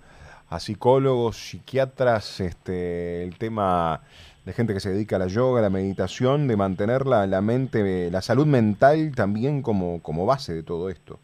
a 0.50 0.60
psicólogos, 0.62 1.36
psiquiatras, 1.36 2.40
este, 2.40 3.24
el 3.24 3.38
tema 3.38 4.02
de 4.46 4.54
gente 4.54 4.74
que 4.74 4.80
se 4.80 4.90
dedica 4.90 5.18
a 5.18 5.20
la 5.20 5.28
yoga, 5.28 5.60
a 5.60 5.64
la 5.64 5.70
meditación, 5.70 6.48
de 6.48 6.56
mantener 6.56 7.06
la, 7.06 7.28
la 7.28 7.42
mente, 7.42 8.10
la 8.10 8.22
salud 8.22 8.48
mental 8.48 9.12
también 9.14 9.62
como, 9.62 10.02
como 10.02 10.26
base 10.26 10.54
de 10.54 10.64
todo 10.64 10.90
esto. 10.90 11.20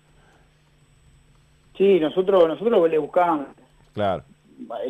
Sí, 1.78 2.00
nosotros, 2.00 2.48
nosotros 2.48 2.90
le 2.90 2.98
buscamos 2.98 3.48
Claro. 3.94 4.24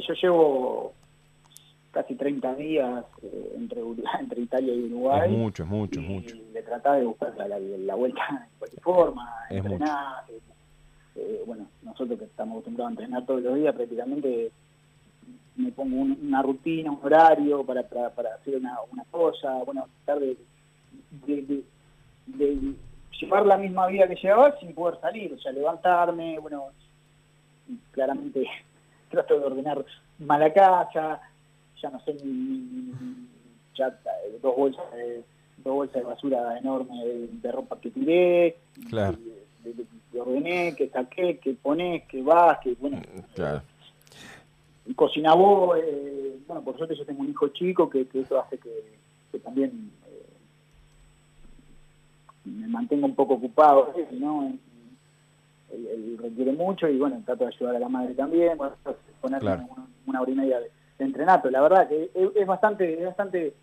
Yo 0.07 0.13
llevo 0.21 0.93
casi 1.91 2.15
30 2.15 2.55
días 2.55 3.05
eh, 3.23 3.53
entre, 3.55 3.81
entre 4.19 4.41
Italia 4.41 4.73
y 4.73 4.83
Uruguay. 4.85 5.31
Es 5.31 5.37
mucho, 5.37 5.63
es 5.63 5.69
mucho, 5.69 5.99
es 5.99 6.05
y 6.05 6.09
mucho. 6.09 6.35
Le 6.53 6.61
trataba 6.63 6.97
de 6.97 7.05
buscar 7.05 7.35
la, 7.37 7.47
la- 7.47 7.59
la 7.59 7.95
vuelta 7.95 8.21
de 8.51 8.57
cualquier 8.59 8.81
forma, 8.83 9.31
Es 9.49 9.57
entrenar. 9.57 10.23
eh, 10.29 10.39
eh, 11.15 11.43
bueno, 11.45 11.67
nosotros 11.83 12.19
que 12.19 12.25
estamos 12.25 12.55
acostumbrados 12.55 12.89
a 12.89 12.91
entrenar 12.93 13.25
todos 13.25 13.41
los 13.41 13.55
días, 13.55 13.73
prácticamente 13.75 14.51
me 15.55 15.71
pongo 15.71 15.95
un- 15.97 16.19
una 16.27 16.41
rutina, 16.41 16.91
un 16.91 16.99
horario 17.01 17.63
para, 17.63 17.83
para, 17.83 18.09
para 18.09 18.35
hacer 18.35 18.57
una, 18.57 18.77
una 18.91 19.03
cosa, 19.05 19.53
bueno, 19.63 19.87
tratar 20.03 20.21
de, 20.21 20.37
de, 21.25 21.41
de- 21.43 21.63
de 22.27 22.73
llevar 23.19 23.45
la 23.45 23.57
misma 23.57 23.87
vida 23.87 24.07
que 24.07 24.15
llevaba 24.15 24.57
sin 24.59 24.73
poder 24.73 24.99
salir, 25.01 25.33
o 25.33 25.39
sea, 25.39 25.51
levantarme, 25.51 26.39
bueno, 26.39 26.65
claramente 27.91 28.45
trato 29.09 29.39
de 29.39 29.45
ordenar 29.45 29.85
más 30.19 30.39
la 30.39 30.53
casa, 30.53 31.21
ya 31.81 31.89
no 31.89 31.99
sé 32.01 32.13
ni, 32.23 32.31
ni- 32.31 33.27
ya 33.75 33.87
eh, 33.87 34.39
dos 34.41 34.55
bolsas 34.55 34.91
de, 34.93 35.23
dos 35.57 35.73
bolsas 35.73 35.95
de 35.95 36.03
basura 36.03 36.57
enorme 36.57 37.05
de, 37.05 37.51
ropa 37.51 37.77
que 37.79 37.91
tiré, 37.91 38.57
claro. 38.89 39.17
que 40.11 40.19
ordené, 40.19 40.75
que 40.75 40.87
saqué, 40.89 41.37
que 41.39 41.53
ponés, 41.55 42.03
que 42.07 42.21
vas, 42.21 42.59
que 42.59 42.73
bueno. 42.79 43.01
Claro. 43.33 43.61
cocina 44.95 45.33
vos, 45.33 45.77
eh, 45.77 46.37
bueno, 46.47 46.61
por 46.63 46.77
suerte 46.77 46.95
yo 46.95 47.05
tengo 47.05 47.21
un 47.21 47.29
hijo 47.31 47.49
chico 47.49 47.89
que, 47.89 48.07
que 48.07 48.21
eso 48.21 48.39
hace 48.39 48.57
que, 48.57 49.39
también 49.39 49.69
eh, 49.71 49.94
me 52.45 52.67
mantenga 52.67 53.05
un 53.05 53.15
poco 53.15 53.35
ocupado, 53.35 53.93
¿no? 54.11 54.53
Él, 55.71 56.17
requiere 56.21 56.53
mucho 56.53 56.87
y 56.87 56.97
bueno, 56.97 57.21
trato 57.25 57.43
de 57.45 57.53
ayudar 57.53 57.75
a 57.75 57.79
la 57.79 57.89
madre 57.89 58.13
también, 58.13 58.57
bueno, 58.57 58.75
ponerle 59.19 59.57
una, 60.05 60.21
hora 60.21 60.31
y 60.31 60.35
media 60.35 60.59
de, 60.59 60.71
entrenato. 60.99 61.49
La 61.49 61.61
verdad 61.61 61.89
que 61.89 62.09
es, 62.13 62.47
bastante, 62.47 62.93
es 62.93 63.05
bastante 63.05 63.53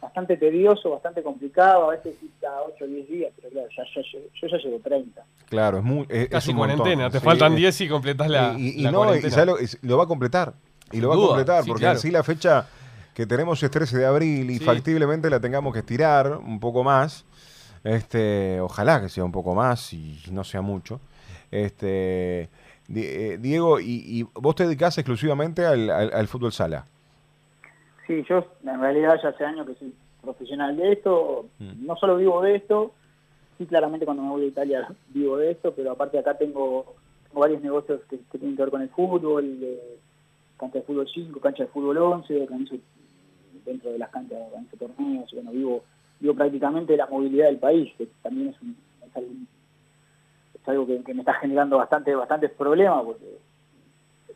bastante 0.00 0.36
tedioso, 0.36 0.90
bastante 0.90 1.22
complicado, 1.22 1.90
a 1.90 1.96
veces 1.96 2.16
cada 2.40 2.62
8 2.62 2.84
o 2.84 2.86
10 2.86 3.08
días, 3.08 3.32
pero 3.36 3.50
claro, 3.50 3.68
ya, 3.76 3.82
yo 3.84 4.48
ya 4.48 4.56
llevo 4.58 4.78
30. 4.78 5.24
Claro, 5.46 5.78
es 5.78 5.84
muy... 5.84 6.06
Es, 6.08 6.28
Casi 6.28 6.54
cuarentena, 6.54 7.10
te 7.10 7.20
faltan 7.20 7.56
10 7.56 7.80
y 7.80 7.88
completas 7.88 8.28
la, 8.28 8.54
y, 8.56 8.84
no, 8.84 8.90
lo, 8.92 8.98
va 9.06 10.04
a 10.04 10.06
completar, 10.06 10.52
y 10.92 11.00
lo 11.00 11.08
va 11.08 11.14
a 11.14 11.18
completar, 11.18 11.64
porque 11.66 11.86
así 11.86 12.10
la 12.10 12.22
fecha 12.22 12.66
que 13.12 13.26
tenemos 13.26 13.60
es 13.60 13.70
13 13.70 13.98
de 13.98 14.06
abril 14.06 14.50
y 14.50 14.60
factiblemente 14.60 15.28
la 15.28 15.40
tengamos 15.40 15.72
que 15.72 15.80
estirar 15.80 16.36
un 16.36 16.60
poco 16.60 16.84
más, 16.84 17.24
este 17.88 18.60
ojalá 18.60 19.00
que 19.00 19.08
sea 19.08 19.24
un 19.24 19.32
poco 19.32 19.54
más 19.54 19.92
y 19.92 20.20
no 20.30 20.44
sea 20.44 20.62
mucho. 20.62 21.00
Este, 21.50 22.48
eh, 22.94 23.38
Diego, 23.40 23.80
y, 23.80 24.26
vos 24.34 24.54
te 24.54 24.64
dedicás 24.64 24.98
exclusivamente 24.98 25.64
al, 25.66 26.28
fútbol 26.28 26.52
sala? 26.52 26.86
Sí, 28.06 28.24
yo 28.28 28.44
en 28.64 28.80
realidad 28.80 29.18
ya 29.22 29.28
hace 29.30 29.44
años 29.44 29.66
que 29.66 29.74
soy 29.74 29.94
profesional 30.22 30.76
de 30.76 30.92
esto, 30.92 31.46
mm. 31.58 31.86
no 31.86 31.96
solo 31.96 32.16
vivo 32.16 32.40
de 32.42 32.56
esto, 32.56 32.92
sí 33.58 33.66
claramente 33.66 34.06
cuando 34.06 34.22
me 34.22 34.30
voy 34.30 34.44
a 34.44 34.48
Italia 34.48 34.88
vivo 35.08 35.36
de 35.36 35.50
esto, 35.50 35.74
pero 35.74 35.92
aparte 35.92 36.18
acá 36.18 36.38
tengo, 36.38 36.94
varios 37.32 37.62
negocios 37.62 38.00
que, 38.08 38.16
tienen 38.38 38.56
que 38.56 38.62
ver 38.62 38.70
con 38.70 38.82
el 38.82 38.88
fútbol, 38.88 39.58
cancha 40.58 40.78
de 40.78 40.84
fútbol 40.84 41.08
5, 41.12 41.40
cancha 41.40 41.64
de 41.64 41.68
fútbol 41.68 41.98
11, 41.98 42.48
dentro 43.64 43.92
de 43.92 43.98
las 43.98 44.10
canchas, 44.10 44.38
de 44.70 44.78
torneos, 44.78 45.30
bueno, 45.32 45.50
vivo, 45.50 45.84
vivo 46.20 46.34
prácticamente 46.34 46.96
la 46.96 47.06
movilidad 47.06 47.46
del 47.46 47.58
país, 47.58 47.92
que 47.96 48.08
también 48.22 48.48
es, 48.48 48.62
un, 48.62 48.76
algo 50.66 50.86
que, 50.86 51.14
me 51.14 51.20
está 51.20 51.34
generando 51.34 51.78
bastante 51.78 52.14
bastantes 52.14 52.50
problemas, 52.50 53.02
porque 53.04 53.38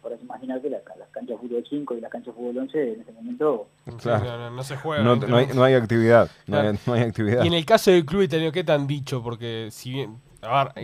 podés 0.01 0.21
imaginar 0.23 0.61
que 0.61 0.71
las, 0.71 0.83
canchas 1.13 1.29
de 1.29 1.37
fútbol 1.37 1.65
5 1.69 1.95
y 1.95 2.01
las 2.01 2.11
canchas 2.11 2.35
de 2.35 2.41
fútbol 2.41 2.59
11 2.59 2.93
en 2.93 3.01
este 3.01 3.13
momento... 3.13 3.69
no, 3.87 4.63
se 4.63 4.77
juega. 4.77 5.03
No, 5.03 5.65
hay, 5.65 5.75
actividad, 5.75 6.31
no, 6.47 6.59
hay, 6.59 7.03
actividad. 7.03 7.45
Y 7.45 7.47
en 7.47 7.55
el 7.55 7.65
caso 7.65 7.91
del 7.91 8.05
club 8.05 8.23
italiano, 8.23 8.51
¿qué 8.51 8.65
te 8.65 8.73
han 8.73 8.87
dicho? 8.87 9.23
Porque 9.23 9.69
si 9.71 9.93
bien... 9.93 10.17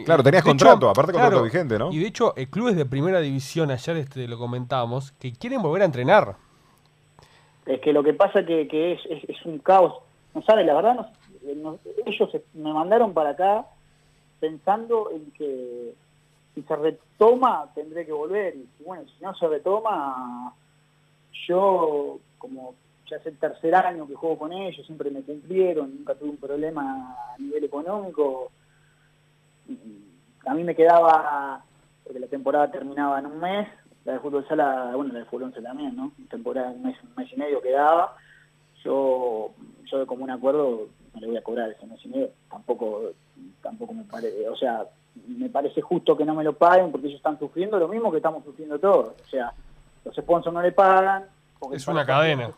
claro, 0.05 0.23
tenías 0.23 0.45
contrato, 0.45 0.89
aparte 0.89 1.13
contrato 1.13 1.43
vigente, 1.43 1.79
¿no? 1.79 1.93
Y 1.93 1.99
de 1.99 2.07
hecho, 2.07 2.35
el 2.37 2.49
club 2.49 2.69
es 2.69 2.77
de 2.77 2.87
primera 2.87 3.21
división, 3.21 3.71
ayer 3.71 3.97
este, 3.97 4.29
lo 4.29 4.39
comentábamos, 4.39 5.13
que 5.13 5.33
quieren 5.33 5.63
volver 5.63 5.83
a 5.83 5.87
entrenar. 5.87 6.37
Es 7.67 7.81
que 7.81 7.93
lo 7.93 8.03
que 8.03 8.15
pasa 8.15 8.47
que, 8.47 8.67
que 8.69 8.93
es, 8.93 9.01
es, 9.29 9.45
un 9.45 9.59
caos. 9.59 9.95
No 10.39 10.45
sabe, 10.45 10.63
la 10.63 10.75
verdad, 10.75 11.11
ellos 12.07 12.31
me 12.55 12.73
mandaron 12.73 13.13
para 13.13 13.31
acá 13.31 13.67
pensando 14.39 15.11
en 15.11 15.33
que 15.33 15.95
si 16.55 16.63
se 16.63 16.77
retoma 16.77 17.69
tendré 17.75 18.07
que 18.07 18.13
volver 18.13 18.55
y 18.55 18.69
bueno, 18.85 19.03
si 19.09 19.25
no 19.25 19.35
se 19.35 19.49
retoma, 19.49 20.55
yo 21.49 22.21
como 22.39 22.77
ya 23.11 23.17
es 23.17 23.27
el 23.27 23.37
tercer 23.37 23.75
año 23.75 24.07
que 24.07 24.15
juego 24.15 24.39
con 24.39 24.53
ellos, 24.53 24.87
siempre 24.87 25.11
me 25.11 25.23
cumplieron, 25.23 25.93
nunca 25.93 26.15
tuve 26.15 26.31
un 26.31 26.37
problema 26.37 27.17
a 27.35 27.39
nivel 27.39 27.65
económico. 27.65 28.53
A 30.47 30.55
mí 30.55 30.63
me 30.63 30.77
quedaba, 30.77 31.65
porque 32.05 32.21
la 32.21 32.29
temporada 32.29 32.71
terminaba 32.71 33.19
en 33.19 33.27
un 33.27 33.41
mes, 33.41 33.67
la 34.05 34.13
de 34.13 34.21
fútbol 34.21 34.47
sala, 34.47 34.93
bueno, 34.95 35.13
la 35.13 35.19
de 35.19 35.25
fútbol 35.25 35.49
once 35.49 35.61
también, 35.61 35.97
¿no? 35.97 36.13
Temporada 36.31 36.71
un 36.71 36.85
mes, 36.85 36.97
un 37.03 37.13
mes 37.17 37.33
y 37.33 37.37
medio 37.37 37.61
quedaba. 37.61 38.17
Yo, 38.85 39.51
yo 39.85 39.99
de 39.99 40.07
común 40.07 40.31
acuerdo 40.31 40.89
le 41.19 41.27
voy 41.27 41.37
a 41.37 41.43
cobrar 41.43 41.71
ese 41.71 41.87
mes 41.87 42.05
y 42.05 42.09
medio, 42.09 42.31
tampoco, 42.51 43.11
tampoco 43.63 43.93
me 43.93 44.05
parece, 44.05 44.49
o 44.49 44.57
sea, 44.57 44.87
me 45.27 45.49
parece 45.49 45.81
justo 45.81 46.17
que 46.17 46.25
no 46.25 46.35
me 46.35 46.45
lo 46.45 46.53
paguen 46.53 46.91
porque 46.93 47.09
ellos 47.09 47.19
están 47.19 47.39
sufriendo 47.39 47.79
lo 47.79 47.89
mismo 47.89 48.11
que 48.11 48.19
estamos 48.19 48.45
sufriendo 48.45 48.79
todos. 48.79 49.15
O 49.21 49.29
sea, 49.29 49.53
los 50.05 50.15
sponsors 50.15 50.55
no 50.55 50.63
le 50.63 50.73
pagan. 50.73 51.25
es 51.73 51.87
una 51.89 52.07
cadena. 52.07 52.53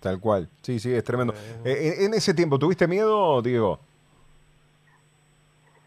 Tal 0.00 0.20
cual. 0.20 0.48
Sí, 0.62 0.78
sí, 0.78 0.94
es 0.94 1.04
tremendo. 1.04 1.34
Eh, 1.64 1.96
en, 2.00 2.14
ese 2.14 2.32
tiempo, 2.32 2.58
¿tuviste 2.58 2.86
miedo, 2.86 3.42
Diego? 3.42 3.80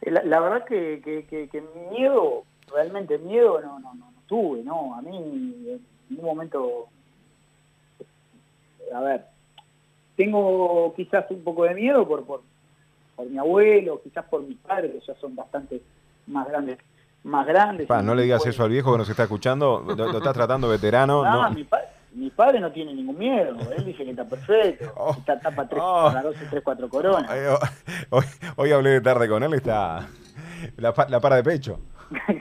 Eh, 0.01 0.11
la, 0.11 0.39
verdad 0.39 0.65
que, 0.65 1.01
que, 1.01 1.63
miedo, 1.91 2.43
realmente 2.71 3.17
miedo 3.17 3.61
no, 3.61 3.79
no, 3.79 3.93
no, 3.95 4.11
tuve, 4.27 4.63
¿no? 4.63 4.95
A 4.95 5.01
mí 5.01 5.15
en 6.09 6.19
un 6.19 6.25
momento, 6.25 6.87
a 8.93 8.99
ver, 9.01 9.25
tengo 10.15 10.93
quizás 10.95 11.25
un 11.31 11.43
poco 11.43 11.63
de 11.63 11.75
miedo 11.75 12.07
por, 12.07 12.25
por, 12.25 12.41
mi 13.29 13.37
abuelo, 13.37 14.01
quizás 14.03 14.25
por 14.25 14.41
mis 14.41 14.57
padres, 14.57 14.91
que 14.91 14.99
ya 14.99 15.15
son 15.19 15.35
bastante 15.35 15.81
más 16.27 16.47
grandes. 16.47 16.77
Más 17.23 17.45
grandes 17.45 17.87
no 18.03 18.15
le 18.15 18.23
digas 18.23 18.45
eso 18.45 18.63
al 18.63 18.69
viejo 18.69 18.93
que 18.93 18.97
nos 18.97 19.09
está 19.09 19.23
escuchando, 19.23 19.83
lo, 19.85 20.17
estás 20.17 20.33
tratando 20.33 20.69
veterano. 20.69 21.23
No, 22.11 22.15
Mi, 22.15 22.31
padre 22.31 22.59
no 22.59 22.71
tiene 22.71 22.93
ningún 22.93 23.19
miedo, 23.19 23.55
él 23.77 23.85
dice 23.85 24.03
que 24.03 24.09
está 24.09 24.25
perfecto, 24.25 24.91
oh, 24.97 25.11
está 25.11 25.39
tapa 25.39 25.67
3, 25.67 25.81
oh, 25.83 26.11
3, 26.49 26.63
4 26.63 26.89
coronas. 26.89 27.29
Hoy, 28.09 28.23
hoy, 28.55 28.71
hablé 28.71 28.89
de 28.89 29.01
tarde 29.01 29.29
con 29.29 29.43
él, 29.43 29.53
está 29.53 30.07
la, 30.77 30.93
la 31.07 31.19
para 31.19 31.35
de 31.35 31.43
pecho. 31.43 31.79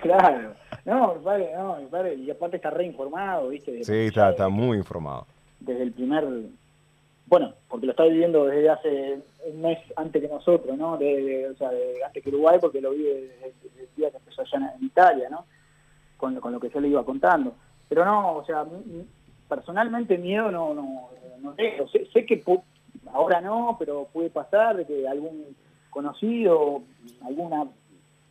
claro, 0.01 0.55
no, 0.87 1.15
mi 1.17 1.23
padre, 1.23 1.51
no, 1.55 1.77
mi 1.77 1.87
padre, 1.87 2.15
y 2.15 2.31
aparte 2.31 2.57
está 2.57 2.71
reinformado, 2.71 3.51
¿viste? 3.51 3.85
Sí, 3.85 4.07
está, 4.07 4.31
está 4.31 4.49
muy 4.49 4.79
informado. 4.79 5.27
Desde 5.61 5.83
el 5.83 5.93
primer 5.93 6.25
bueno, 7.29 7.53
porque 7.69 7.85
lo 7.85 7.93
está 7.93 8.05
viviendo 8.05 8.47
desde 8.47 8.71
hace 8.71 9.19
un 9.45 9.61
mes 9.61 9.79
antes 9.97 10.23
que 10.23 10.29
nosotros, 10.29 10.79
¿no? 10.79 10.97
De, 10.97 11.51
o 11.51 11.55
sea, 11.57 11.69
de, 11.69 12.03
antes 12.03 12.23
que 12.23 12.31
Uruguay, 12.31 12.59
porque 12.59 12.81
lo 12.81 12.93
vive 12.93 13.35
desde, 13.43 13.83
el 13.83 13.89
día 13.97 14.11
que 14.11 14.17
empezó 14.17 14.43
allá 14.43 14.75
en, 14.79 14.87
Italia, 14.87 15.29
¿no? 15.31 15.45
Con, 16.17 16.35
lo 16.35 16.59
que 16.59 16.71
yo 16.71 16.81
le 16.81 16.89
iba 16.89 17.05
contando. 17.05 17.55
Pero 17.87 18.05
no, 18.07 18.37
o 18.37 18.45
sea, 18.47 18.65
personalmente 19.47 20.17
miedo 20.17 20.51
no, 20.51 20.73
no, 20.73 21.11
no 21.43 21.53
tengo. 21.53 21.87
Sé, 21.89 22.25
que 22.25 22.43
ahora 23.13 23.43
no, 23.43 23.77
pero 23.79 24.09
puede 24.11 24.31
pasar 24.31 24.79
de 24.79 24.87
que 24.87 25.07
algún 25.07 25.55
conocido, 25.91 26.83
alguna, 27.27 27.67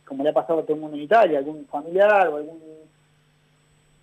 como 0.04 0.24
le 0.24 0.30
ha 0.30 0.34
pasado 0.34 0.60
a 0.60 0.62
todo 0.62 0.74
el 0.74 0.80
mundo 0.80 0.96
en 0.96 1.04
Italia, 1.04 1.38
algún 1.38 1.66
familiar 1.66 2.28
o 2.28 2.36
algún 2.36 2.60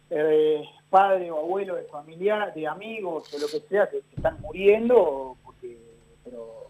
eh, 0.10 0.64
padre 0.90 1.32
o 1.32 1.40
abuelo 1.40 1.76
de 1.76 1.84
familia, 1.84 2.52
de 2.56 2.68
amigos 2.68 3.34
o 3.34 3.40
lo 3.40 3.48
que 3.48 3.60
sea, 3.68 3.90
que, 3.90 4.02
están 4.16 4.40
muriendo, 4.42 5.36
porque, 5.44 5.78
pero 6.24 6.68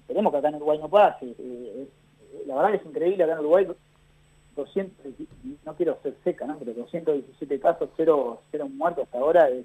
esperemos 0.00 0.32
que 0.32 0.38
acá 0.38 0.48
en 0.48 0.56
Uruguay 0.56 0.78
no 0.78 0.88
pase. 0.88 1.34
Eh, 1.38 1.88
la 2.46 2.56
verdad 2.56 2.70
que 2.70 2.76
es 2.76 2.86
increíble 2.86 3.24
acá 3.24 3.34
en 3.34 3.38
Uruguay, 3.40 3.66
200, 4.56 5.06
no 5.64 5.74
quiero 5.74 5.98
ser 6.02 6.14
seca, 6.22 6.46
¿no? 6.46 6.56
pero 6.58 6.72
217 6.74 7.60
casos, 7.60 7.90
cero, 7.96 8.42
cero 8.50 8.68
muertos 8.68 9.04
hasta 9.04 9.18
ahora, 9.18 9.48
es, 9.48 9.64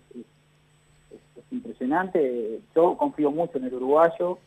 impresionante. 1.52 2.60
Yo 2.76 2.96
confío 2.98 3.32
mucho 3.32 3.58
en 3.58 3.66
el 3.66 3.74
uruguayo. 3.74 4.38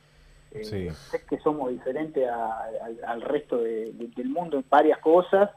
Eh, 0.52 0.92
sé 0.92 1.24
que 1.28 1.38
somos 1.38 1.70
diferentes 1.70 2.28
al 2.28 3.22
resto 3.22 3.58
del 3.58 4.28
mundo 4.28 4.58
en 4.58 4.64
varias 4.68 4.98
cosas, 4.98 5.50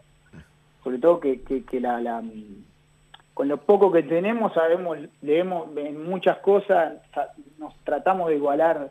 sobre 0.84 1.00
todo 1.00 1.20
que, 1.20 1.42
que, 1.42 1.80
la, 1.82 2.00
la 2.00 2.24
con 3.36 3.50
lo 3.50 3.58
poco 3.58 3.92
que 3.92 4.02
tenemos, 4.02 4.54
sabemos, 4.54 4.98
leemos 5.22 5.68
en 5.76 6.10
muchas 6.10 6.38
cosas, 6.38 6.94
nos 7.58 7.76
tratamos 7.84 8.30
de 8.30 8.38
igualar, 8.38 8.90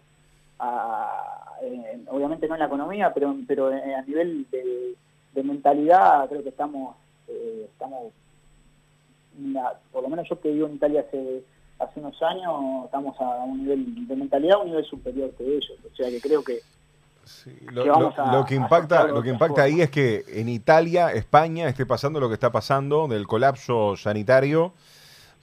obviamente 2.09 2.47
no 2.47 2.55
en 2.55 2.61
la 2.61 2.67
economía, 2.67 3.13
pero, 3.15 3.35
pero 3.49 3.69
a 3.69 4.03
nivel 4.03 4.47
de, 4.51 5.43
mentalidad 5.43 6.29
creo 6.29 6.43
que 6.43 6.51
estamos, 6.51 6.95
eh, 7.27 7.69
estamos 7.73 8.13
por 9.91 10.03
lo 10.03 10.11
menos 10.11 10.29
yo 10.29 10.39
que 10.39 10.53
vivo 10.53 10.69
en 10.69 10.75
Italia 10.75 11.01
hace, 11.09 11.43
hace 11.79 12.01
unos 12.01 12.23
años, 12.23 12.85
estamos 12.85 13.19
a 13.21 13.45
un 13.45 13.63
nivel 13.63 14.07
de 14.07 14.15
mentalidad, 14.15 14.61
un 14.61 14.69
nivel 14.69 14.85
superior 14.85 15.31
que 15.39 15.57
ellos, 15.57 15.79
o 15.91 15.97
sea 15.97 16.11
que 16.11 16.21
creo 16.21 16.45
que 16.45 16.61
lo, 17.71 18.45
que 18.47 18.54
impacta, 18.54 19.07
lo 19.07 19.23
que 19.23 19.31
impacta 19.31 19.62
ahí 19.62 19.81
es 19.81 19.90
que 19.90 20.25
en 20.28 20.49
Italia, 20.49 21.12
España, 21.12 21.69
esté 21.69 21.87
pasando 21.87 22.21
lo 22.21 22.28
que 22.28 22.35
está 22.35 22.52
pasando 22.52 23.09
del 23.09 23.26
colapso 23.26 23.97
sanitario, 23.97 24.75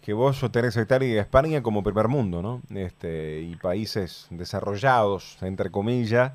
que 0.01 0.13
vos 0.13 0.43
tenés 0.51 0.77
a 0.77 0.81
Italia 0.81 1.07
y 1.07 1.17
España 1.17 1.61
como 1.61 1.83
primer 1.83 2.07
mundo, 2.07 2.41
¿no? 2.41 2.61
Este, 2.75 3.41
y 3.41 3.55
países 3.55 4.27
desarrollados, 4.31 5.37
entre 5.41 5.69
comillas, 5.69 6.33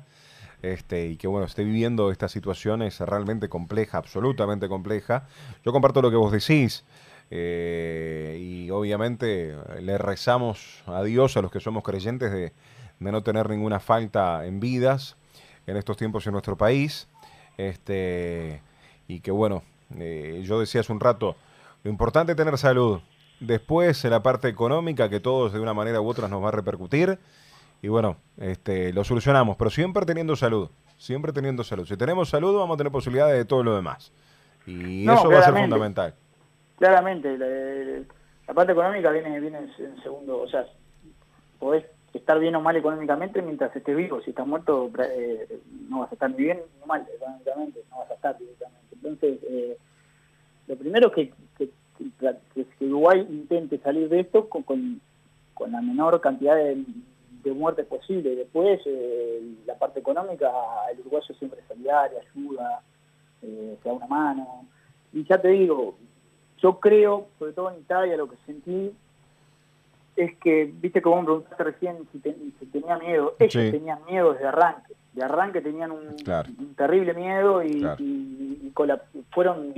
este, 0.61 1.07
y 1.07 1.17
que 1.17 1.27
bueno, 1.27 1.45
esté 1.45 1.63
viviendo 1.63 2.11
esta 2.11 2.29
situación 2.29 2.81
es 2.81 2.99
realmente 2.99 3.49
compleja, 3.49 3.97
absolutamente 3.97 4.67
compleja. 4.67 5.27
Yo 5.65 5.71
comparto 5.71 6.01
lo 6.01 6.09
que 6.09 6.17
vos 6.17 6.31
decís. 6.31 6.83
Eh, 7.29 8.37
y 8.39 8.69
obviamente 8.69 9.53
le 9.81 9.97
rezamos 9.97 10.81
a 10.85 11.03
Dios, 11.03 11.35
a 11.35 11.41
los 11.41 11.51
que 11.51 11.59
somos 11.59 11.83
creyentes, 11.83 12.31
de, 12.31 12.53
de 12.99 13.11
no 13.11 13.21
tener 13.21 13.49
ninguna 13.49 13.81
falta 13.81 14.45
en 14.45 14.61
vidas 14.61 15.17
en 15.67 15.77
estos 15.77 15.97
tiempos 15.97 16.25
en 16.25 16.33
nuestro 16.33 16.57
país. 16.57 17.07
Este, 17.57 18.61
y 19.07 19.19
que 19.19 19.31
bueno, 19.31 19.63
eh, 19.97 20.41
yo 20.43 20.59
decía 20.59 20.81
hace 20.81 20.91
un 20.91 20.99
rato, 20.99 21.35
lo 21.83 21.91
importante 21.91 22.31
es 22.31 22.35
tener 22.37 22.57
salud. 22.57 22.99
Después, 23.39 24.03
en 24.03 24.11
la 24.11 24.23
parte 24.23 24.47
económica, 24.47 25.09
que 25.09 25.19
todos 25.19 25.53
de 25.53 25.59
una 25.59 25.73
manera 25.73 26.01
u 26.01 26.07
otra 26.07 26.27
nos 26.27 26.43
va 26.43 26.49
a 26.49 26.51
repercutir. 26.51 27.19
Y 27.81 27.89
bueno, 27.89 28.17
este, 28.37 28.91
lo 28.93 29.03
solucionamos, 29.03 29.55
pero 29.57 29.69
siempre 29.69 30.05
teniendo 30.05 30.35
salud. 30.35 30.69
Siempre 30.97 31.31
teniendo 31.31 31.63
salud. 31.63 31.85
Si 31.85 31.95
tenemos 31.95 32.29
salud, 32.29 32.57
vamos 32.57 32.73
a 32.73 32.77
tener 32.77 32.91
posibilidades 32.91 33.37
de 33.37 33.45
todo 33.45 33.63
lo 33.63 33.75
demás. 33.75 34.11
Y 34.65 35.05
No, 35.05 35.13
eso 35.13 35.29
va 35.29 35.39
a 35.39 35.43
ser 35.43 35.53
fundamental. 35.53 36.15
Claramente, 36.79 37.37
la, 37.37 37.45
la 38.47 38.53
parte 38.53 38.71
económica 38.71 39.11
viene, 39.11 39.39
viene 39.39 39.59
en, 39.59 39.85
en 39.85 40.01
segundo, 40.01 40.41
o 40.41 40.47
sea, 40.49 40.65
podés 41.59 41.85
estar 42.17 42.39
bien 42.39 42.55
o 42.55 42.61
mal 42.61 42.75
económicamente 42.75 43.41
mientras 43.41 43.75
estés 43.75 43.95
vivo, 43.95 44.21
si 44.21 44.31
estás 44.31 44.47
muerto 44.47 44.91
eh, 44.99 45.59
no 45.89 45.99
vas 45.99 46.11
a 46.11 46.15
estar 46.15 46.29
ni 46.29 46.37
bien 46.37 46.61
ni 46.79 46.87
mal 46.87 47.05
económicamente, 47.15 47.83
no 47.89 47.99
vas 47.99 48.11
a 48.11 48.15
estar 48.15 48.37
directamente. 48.37 48.87
Entonces, 48.93 49.39
eh, 49.43 49.77
lo 50.67 50.75
primero 50.75 51.11
que, 51.11 51.33
que, 51.57 51.69
Uruguay 52.79 53.25
intente 53.27 53.79
salir 53.79 54.07
de 54.07 54.19
esto 54.19 54.47
con, 54.49 54.61
con, 54.63 55.01
con 55.55 55.71
la 55.71 55.81
menor 55.81 56.21
cantidad 56.21 56.55
de, 56.55 56.83
de 57.43 57.51
muertes 57.53 57.85
posible. 57.87 58.35
Después, 58.35 58.79
eh, 58.85 59.41
la 59.65 59.75
parte 59.75 59.99
económica, 59.99 60.51
el 60.91 60.99
uruguayo 60.99 61.33
siempre 61.35 61.61
es 61.61 61.67
solidario, 61.67 62.19
ayuda, 62.19 62.81
se 63.41 63.77
da 63.83 63.93
una 63.93 64.07
mano. 64.07 64.65
Y 65.11 65.23
ya 65.23 65.41
te 65.41 65.49
digo, 65.49 65.95
yo 66.61 66.79
creo, 66.79 67.27
sobre 67.39 67.53
todo 67.53 67.71
en 67.71 67.79
Italia, 67.79 68.17
lo 68.17 68.29
que 68.29 68.37
sentí 68.45 68.91
es 70.17 70.35
que, 70.39 70.71
viste 70.81 71.01
como 71.01 71.17
me 71.17 71.25
preguntaste 71.25 71.63
recién 71.63 71.97
si, 72.11 72.19
te- 72.19 72.35
si 72.59 72.65
tenía 72.67 72.97
miedo, 72.97 73.35
ellos 73.39 73.63
Sí. 73.63 73.71
tenían 73.71 73.99
miedo 74.09 74.33
desde 74.33 74.47
arranque, 74.47 74.93
de 75.13 75.23
arranque 75.23 75.61
tenían 75.61 75.91
un, 75.91 76.17
Claro. 76.23 76.49
un 76.57 76.73
terrible 76.75 77.13
miedo 77.13 77.63
y, 77.63 77.79
Claro. 77.79 78.03
y- 78.03 78.59
y 78.63 78.71
colap- 78.73 79.03
fueron, 79.31 79.73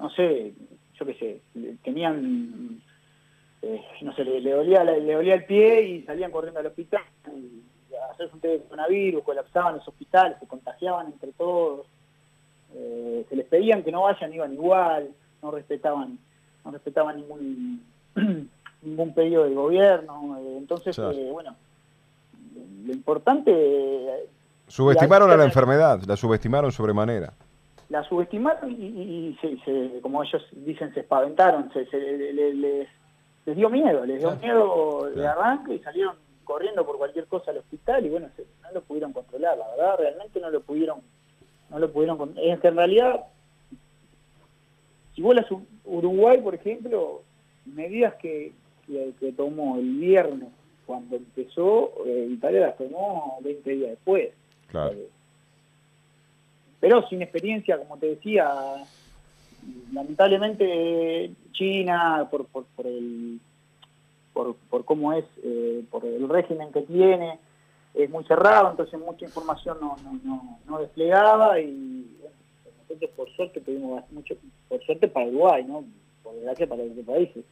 no 0.00 0.10
sé, 0.10 0.54
yo 0.98 1.06
qué 1.06 1.14
sé, 1.14 1.40
tenían, 1.84 2.80
eh, 3.62 3.80
no 4.02 4.14
sé, 4.14 4.24
le, 4.24 4.40
le 4.40 4.50
dolía, 4.52 4.82
le 4.84 5.12
dolía 5.14 5.34
el 5.34 5.44
pie 5.44 5.82
y 5.82 6.02
salían 6.04 6.30
corriendo 6.30 6.60
al 6.60 6.66
hospital 6.66 7.02
y 7.36 7.62
a 7.94 8.06
hacerse 8.12 8.34
un 8.34 8.40
test 8.40 8.62
de 8.62 8.68
coronavirus, 8.68 9.22
colapsaban 9.22 9.76
los 9.76 9.86
hospitales, 9.88 10.36
se 10.40 10.46
contagiaban 10.46 11.06
entre 11.06 11.32
todos, 11.32 11.86
eh, 12.74 13.24
se 13.28 13.36
les 13.36 13.46
pedían 13.46 13.82
que 13.82 13.92
no 13.92 14.02
vayan, 14.02 14.32
iban 14.32 14.52
igual, 14.52 15.10
no 15.42 15.50
respetaban, 15.50 16.18
no 16.64 16.70
respetaban 16.70 17.16
ningún 17.16 17.82
ningún 18.84 19.14
pedido 19.14 19.44
del 19.44 19.54
gobierno, 19.54 20.36
eh, 20.38 20.56
entonces 20.58 20.96
Claro. 20.96 21.12
eh, 21.12 21.30
bueno, 21.30 21.56
lo 22.86 22.92
importante 22.92 23.50
eh, 23.52 24.28
Subestimaron 24.66 25.30
a 25.30 25.36
la 25.36 25.44
enfermedad, 25.44 26.00
la 26.06 26.16
subestimaron 26.16 26.72
sobremanera. 26.72 27.32
la 27.90 28.02
subestimaron 28.04 28.70
y, 28.72 28.74
y- 28.74 29.28
y 29.28 29.38
se, 29.40 29.58
se- 29.64 30.00
como 30.00 30.22
ellos 30.22 30.42
dicen, 30.52 30.92
se 30.94 31.00
espaventaron, 31.00 31.70
se, 31.72 31.84
se- 31.86 31.98
le- 31.98 32.32
le- 32.32 32.54
les, 32.54 32.88
les 33.46 33.56
dio 33.56 33.68
miedo, 33.68 34.04
les 34.06 34.18
dio 34.20 34.30
Claro. 34.38 34.42
miedo 34.42 35.10
de 35.14 35.26
arranque 35.26 35.74
y 35.74 35.78
salieron 35.80 36.16
corriendo 36.44 36.84
por 36.84 36.96
cualquier 36.98 37.26
cosa 37.26 37.50
al 37.50 37.58
hospital 37.58 38.04
y 38.06 38.08
bueno, 38.10 38.28
se- 38.36 38.46
no 38.62 38.72
lo 38.72 38.80
pudieron 38.82 39.12
controlar, 39.12 39.56
la 39.58 39.68
verdad, 39.76 39.96
realmente 39.98 40.40
no 40.40 40.50
lo 40.50 40.60
pudieron, 40.62 41.00
no 41.70 41.78
lo 41.78 41.90
pudieron 41.92 42.34
Es 42.42 42.58
que 42.60 42.68
en 42.68 42.76
realidad, 42.76 43.20
si 45.14 45.22
vos 45.22 45.36
U- 45.50 45.66
Uruguay, 45.84 46.40
por 46.40 46.54
ejemplo, 46.54 47.22
medidas 47.66 48.14
que, 48.14 48.52
que, 48.86 49.12
que 49.18 49.32
tomó 49.32 49.76
el 49.78 49.96
viernes 49.96 50.48
cuando 50.86 51.16
empezó, 51.16 51.92
eh, 52.06 52.28
Italia 52.30 52.60
las 52.60 52.76
tomó 52.76 53.38
20 53.42 53.70
días 53.70 53.90
después. 53.90 54.30
Claro. 54.68 54.92
Eh, 54.92 55.08
pero 56.80 57.06
sin 57.08 57.22
experiencia, 57.22 57.78
como 57.78 57.96
te 57.96 58.08
decía, 58.08 58.52
lamentablemente 59.92 61.30
China, 61.52 62.28
por, 62.30 62.46
por, 62.46 62.64
por 62.76 62.86
el 62.86 63.40
por, 64.34 64.56
por 64.68 64.84
cómo 64.84 65.12
es, 65.12 65.24
eh, 65.44 65.84
por 65.90 66.04
el 66.04 66.28
régimen 66.28 66.72
que 66.72 66.82
tiene, 66.82 67.38
es 67.94 68.10
muy 68.10 68.24
cerrado, 68.24 68.70
entonces 68.72 68.98
mucha 68.98 69.24
información 69.24 69.78
no, 69.80 69.96
no, 70.02 70.20
no, 70.24 70.58
no 70.66 70.78
desplegaba 70.80 71.60
y 71.60 72.04
bueno, 72.20 72.36
nosotros 72.82 73.10
por 73.16 73.30
suerte 73.30 73.60
tuvimos 73.60 74.02
mucho, 74.10 74.34
por 74.68 74.84
suerte 74.84 75.06
para 75.06 75.26
Uruguay, 75.26 75.64
¿no? 75.64 75.84
por 76.22 76.34
desgracia 76.34 76.66
para 76.66 76.82
otros 76.82 77.06
países. 77.06 77.44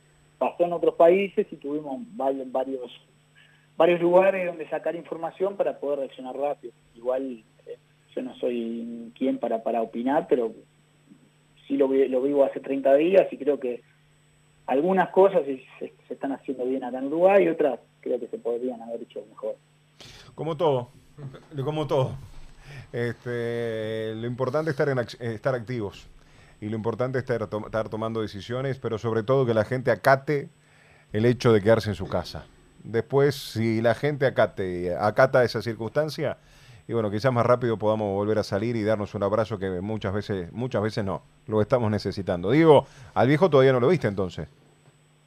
Pasó 0.42 0.64
en 0.64 0.72
otros 0.72 0.96
países 0.96 1.46
y 1.52 1.54
tuvimos 1.54 2.00
varios, 2.16 2.50
varios, 2.50 4.00
lugares 4.00 4.44
donde 4.44 4.68
sacar 4.68 4.96
información 4.96 5.56
para 5.56 5.78
poder 5.78 6.00
reaccionar 6.00 6.36
rápido. 6.36 6.72
Igual 6.96 7.44
eh, 7.64 7.78
yo 8.12 8.22
no 8.22 8.34
soy 8.34 9.12
quien 9.16 9.38
para, 9.38 9.62
para 9.62 9.82
opinar, 9.82 10.26
pero 10.28 10.52
sí 11.68 11.76
lo, 11.76 11.86
lo 11.86 12.22
vivo 12.22 12.44
hace 12.44 12.58
30 12.58 12.92
días 12.94 13.32
y 13.32 13.36
creo 13.36 13.60
que 13.60 13.82
algunas 14.66 15.10
cosas 15.10 15.44
se, 15.78 15.92
están 16.10 16.32
haciendo 16.32 16.64
bien 16.64 16.82
acá 16.82 16.98
en 16.98 17.06
Uruguay 17.06 17.44
y 17.44 17.48
otras 17.48 17.78
creo 18.00 18.18
que 18.18 18.26
se 18.26 18.38
podrían 18.38 18.82
haber 18.82 19.02
hecho 19.02 19.24
mejor. 19.30 19.54
Como 20.34 20.56
todo, 20.56 20.88
como 21.64 21.86
todo. 21.86 22.16
Este, 22.92 24.12
lo 24.16 24.26
importante 24.26 24.72
es 24.72 24.76
estar, 24.76 24.88
en 24.88 24.98
estar 24.98 25.54
activos 25.54 26.08
y 26.62 26.68
lo 26.68 26.76
importante 26.76 27.18
es 27.18 27.28
estar, 27.28 27.42
estar 27.42 27.88
tomando 27.88 28.20
decisiones, 28.20 28.78
pero 28.78 28.96
sobre 28.96 29.24
todo 29.24 29.44
que 29.44 29.52
la 29.52 29.64
gente 29.64 29.90
acate 29.90 30.48
el 31.12 31.26
hecho 31.26 31.52
de 31.52 31.60
quedarse 31.60 31.90
en 31.90 31.96
su 31.96 32.06
casa. 32.06 32.46
Después, 32.84 33.34
si 33.34 33.82
la 33.82 33.96
gente 33.96 34.26
acate, 34.26 34.94
acata 34.94 35.42
esa 35.42 35.60
circunstancia, 35.60 36.38
y 36.86 36.92
bueno, 36.92 37.10
quizás 37.10 37.32
más 37.32 37.44
rápido 37.44 37.78
podamos 37.78 38.14
volver 38.14 38.38
a 38.38 38.44
salir 38.44 38.76
y 38.76 38.84
darnos 38.84 39.12
un 39.16 39.24
abrazo 39.24 39.58
que 39.58 39.80
muchas 39.80 40.14
veces, 40.14 40.52
muchas 40.52 40.84
veces 40.84 41.04
no, 41.04 41.22
lo 41.48 41.60
estamos 41.60 41.90
necesitando. 41.90 42.52
Digo, 42.52 42.86
al 43.12 43.26
viejo 43.26 43.50
todavía 43.50 43.72
no 43.72 43.80
lo 43.80 43.88
viste 43.88 44.06
entonces. 44.06 44.46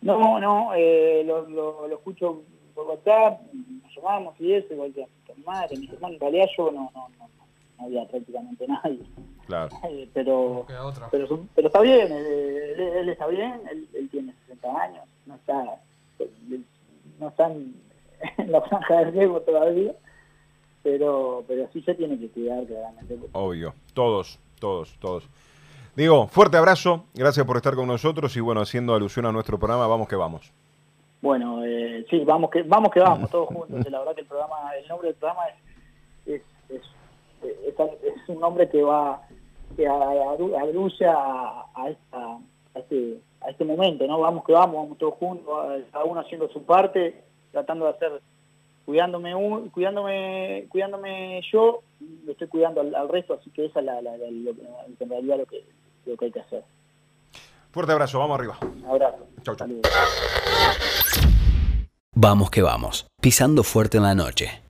No, 0.03 0.39
no, 0.39 0.73
eh, 0.73 1.21
lo, 1.25 1.49
lo, 1.49 1.93
escucho 1.93 2.43
por 2.73 2.87
WhatsApp, 2.87 3.41
nos 3.83 3.93
llamamos 3.93 4.39
y 4.39 4.53
eso, 4.53 4.73
igual 4.73 4.93
que 4.93 5.03
a 5.03 5.35
mi 5.35 5.43
madre, 5.43 5.75
mis 5.75 5.91
hermanos, 5.91 6.13
en 6.13 6.21
realidad 6.21 6.45
yo 6.57 6.71
no, 6.71 6.89
no, 6.95 7.09
no, 7.19 7.29
no 7.77 7.85
había 7.85 8.07
prácticamente 8.07 8.65
nadie, 8.69 9.01
Claro. 9.47 9.69
Eh, 9.89 10.09
pero 10.13 10.65
pero, 11.11 11.67
está 11.67 11.81
bien, 11.81 12.07
eh, 12.11 12.73
él, 12.75 12.79
él 12.81 13.09
está 13.09 13.27
bien, 13.27 13.61
él, 13.71 13.87
él 13.93 14.09
tiene 14.09 14.33
60 14.47 14.81
años, 14.81 15.03
no 15.25 15.35
está, 15.35 15.63
no 17.19 17.27
está 17.29 17.47
en, 17.51 17.75
la 18.47 18.61
franja 18.67 18.95
de 19.05 19.11
riesgo 19.11 19.41
todavía, 19.41 19.93
pero 20.83 21.43
pero 21.47 21.67
sí 21.73 21.81
se 21.81 21.93
tiene 21.95 22.17
que 22.19 22.29
cuidar 22.29 22.63
claramente. 22.65 23.17
Obvio, 23.33 23.73
todos, 23.93 24.39
todos, 24.59 24.95
todos. 24.99 25.27
Digo, 25.95 26.27
fuerte 26.27 26.57
abrazo, 26.57 27.05
gracias 27.13 27.45
por 27.45 27.55
estar 27.57 27.75
con 27.75 27.87
nosotros 27.87 28.35
y 28.35 28.39
bueno, 28.41 28.61
haciendo 28.61 28.93
alusión 28.95 29.25
a 29.25 29.31
nuestro 29.31 29.57
programa, 29.57 29.87
vamos 29.87 30.07
que 30.07 30.15
vamos. 30.15 30.51
Bueno, 31.21 31.63
eh, 31.65 32.05
sí, 32.09 32.19
vamos 32.25 32.49
que 32.51 32.63
vamos 32.63 32.91
que 32.91 32.99
vamos 32.99 33.29
todos 33.31 33.47
juntos. 33.47 33.89
La 33.89 33.99
verdad 33.99 34.13
que 34.15 34.21
el 34.21 34.27
programa, 34.27 34.75
el 34.81 34.87
nombre 34.87 35.07
del 35.09 35.15
programa 35.17 35.41
es 35.47 35.55
es, 36.35 36.41
es, 36.69 36.81
es- 37.43 37.75
es 38.03 38.29
un 38.29 38.39
nombre 38.39 38.67
que 38.69 38.81
va 38.81 39.21
que 39.75 39.87
a- 39.87 39.93
a- 39.93 40.35
a, 41.05 41.65
a 41.75 41.89
esta- 41.89 42.37
a 42.75 42.79
este 42.79 43.19
a 43.41 43.49
este 43.51 43.63
momento, 43.63 44.07
¿no? 44.07 44.19
Vamos 44.19 44.43
que 44.43 44.53
vamos, 44.53 44.75
vamos 44.83 44.97
todos 44.97 45.13
juntos, 45.15 45.47
cada 45.91 46.03
uno 46.05 46.19
haciendo 46.21 46.49
su 46.49 46.63
parte, 46.63 47.23
tratando 47.51 47.85
de 47.85 47.91
hacer 47.91 48.21
cuidándome 48.85 49.35
un- 49.35 49.69
cuidándome 49.69 50.65
cuidándome 50.69 51.41
yo, 51.51 51.81
lo 52.25 52.31
estoy 52.31 52.47
cuidando 52.47 52.81
al, 52.81 52.95
al 52.95 53.07
resto, 53.09 53.33
así 53.35 53.49
que 53.51 53.65
esa 53.65 53.79
es 53.81 53.85
la, 53.85 54.01
la- 54.01 54.17
la- 54.17 54.31
lo 54.31 54.53
que- 54.53 55.03
en 55.03 55.09
realidad 55.09 55.37
lo 55.37 55.45
que 55.45 55.63
lo 56.05 56.17
que 56.17 56.25
hay 56.25 56.31
que 56.31 56.39
hacer. 56.39 56.63
Fuerte 57.71 57.91
abrazo, 57.91 58.19
vamos 58.19 58.37
arriba. 58.39 58.57
Un 58.61 58.85
abrazo. 58.85 59.17
Chau, 59.43 59.55
chau. 59.55 59.67
Saludos. 59.67 59.91
Vamos 62.13 62.49
que 62.49 62.61
vamos, 62.61 63.07
pisando 63.21 63.63
fuerte 63.63 63.97
en 63.97 64.03
la 64.03 64.15
noche. 64.15 64.63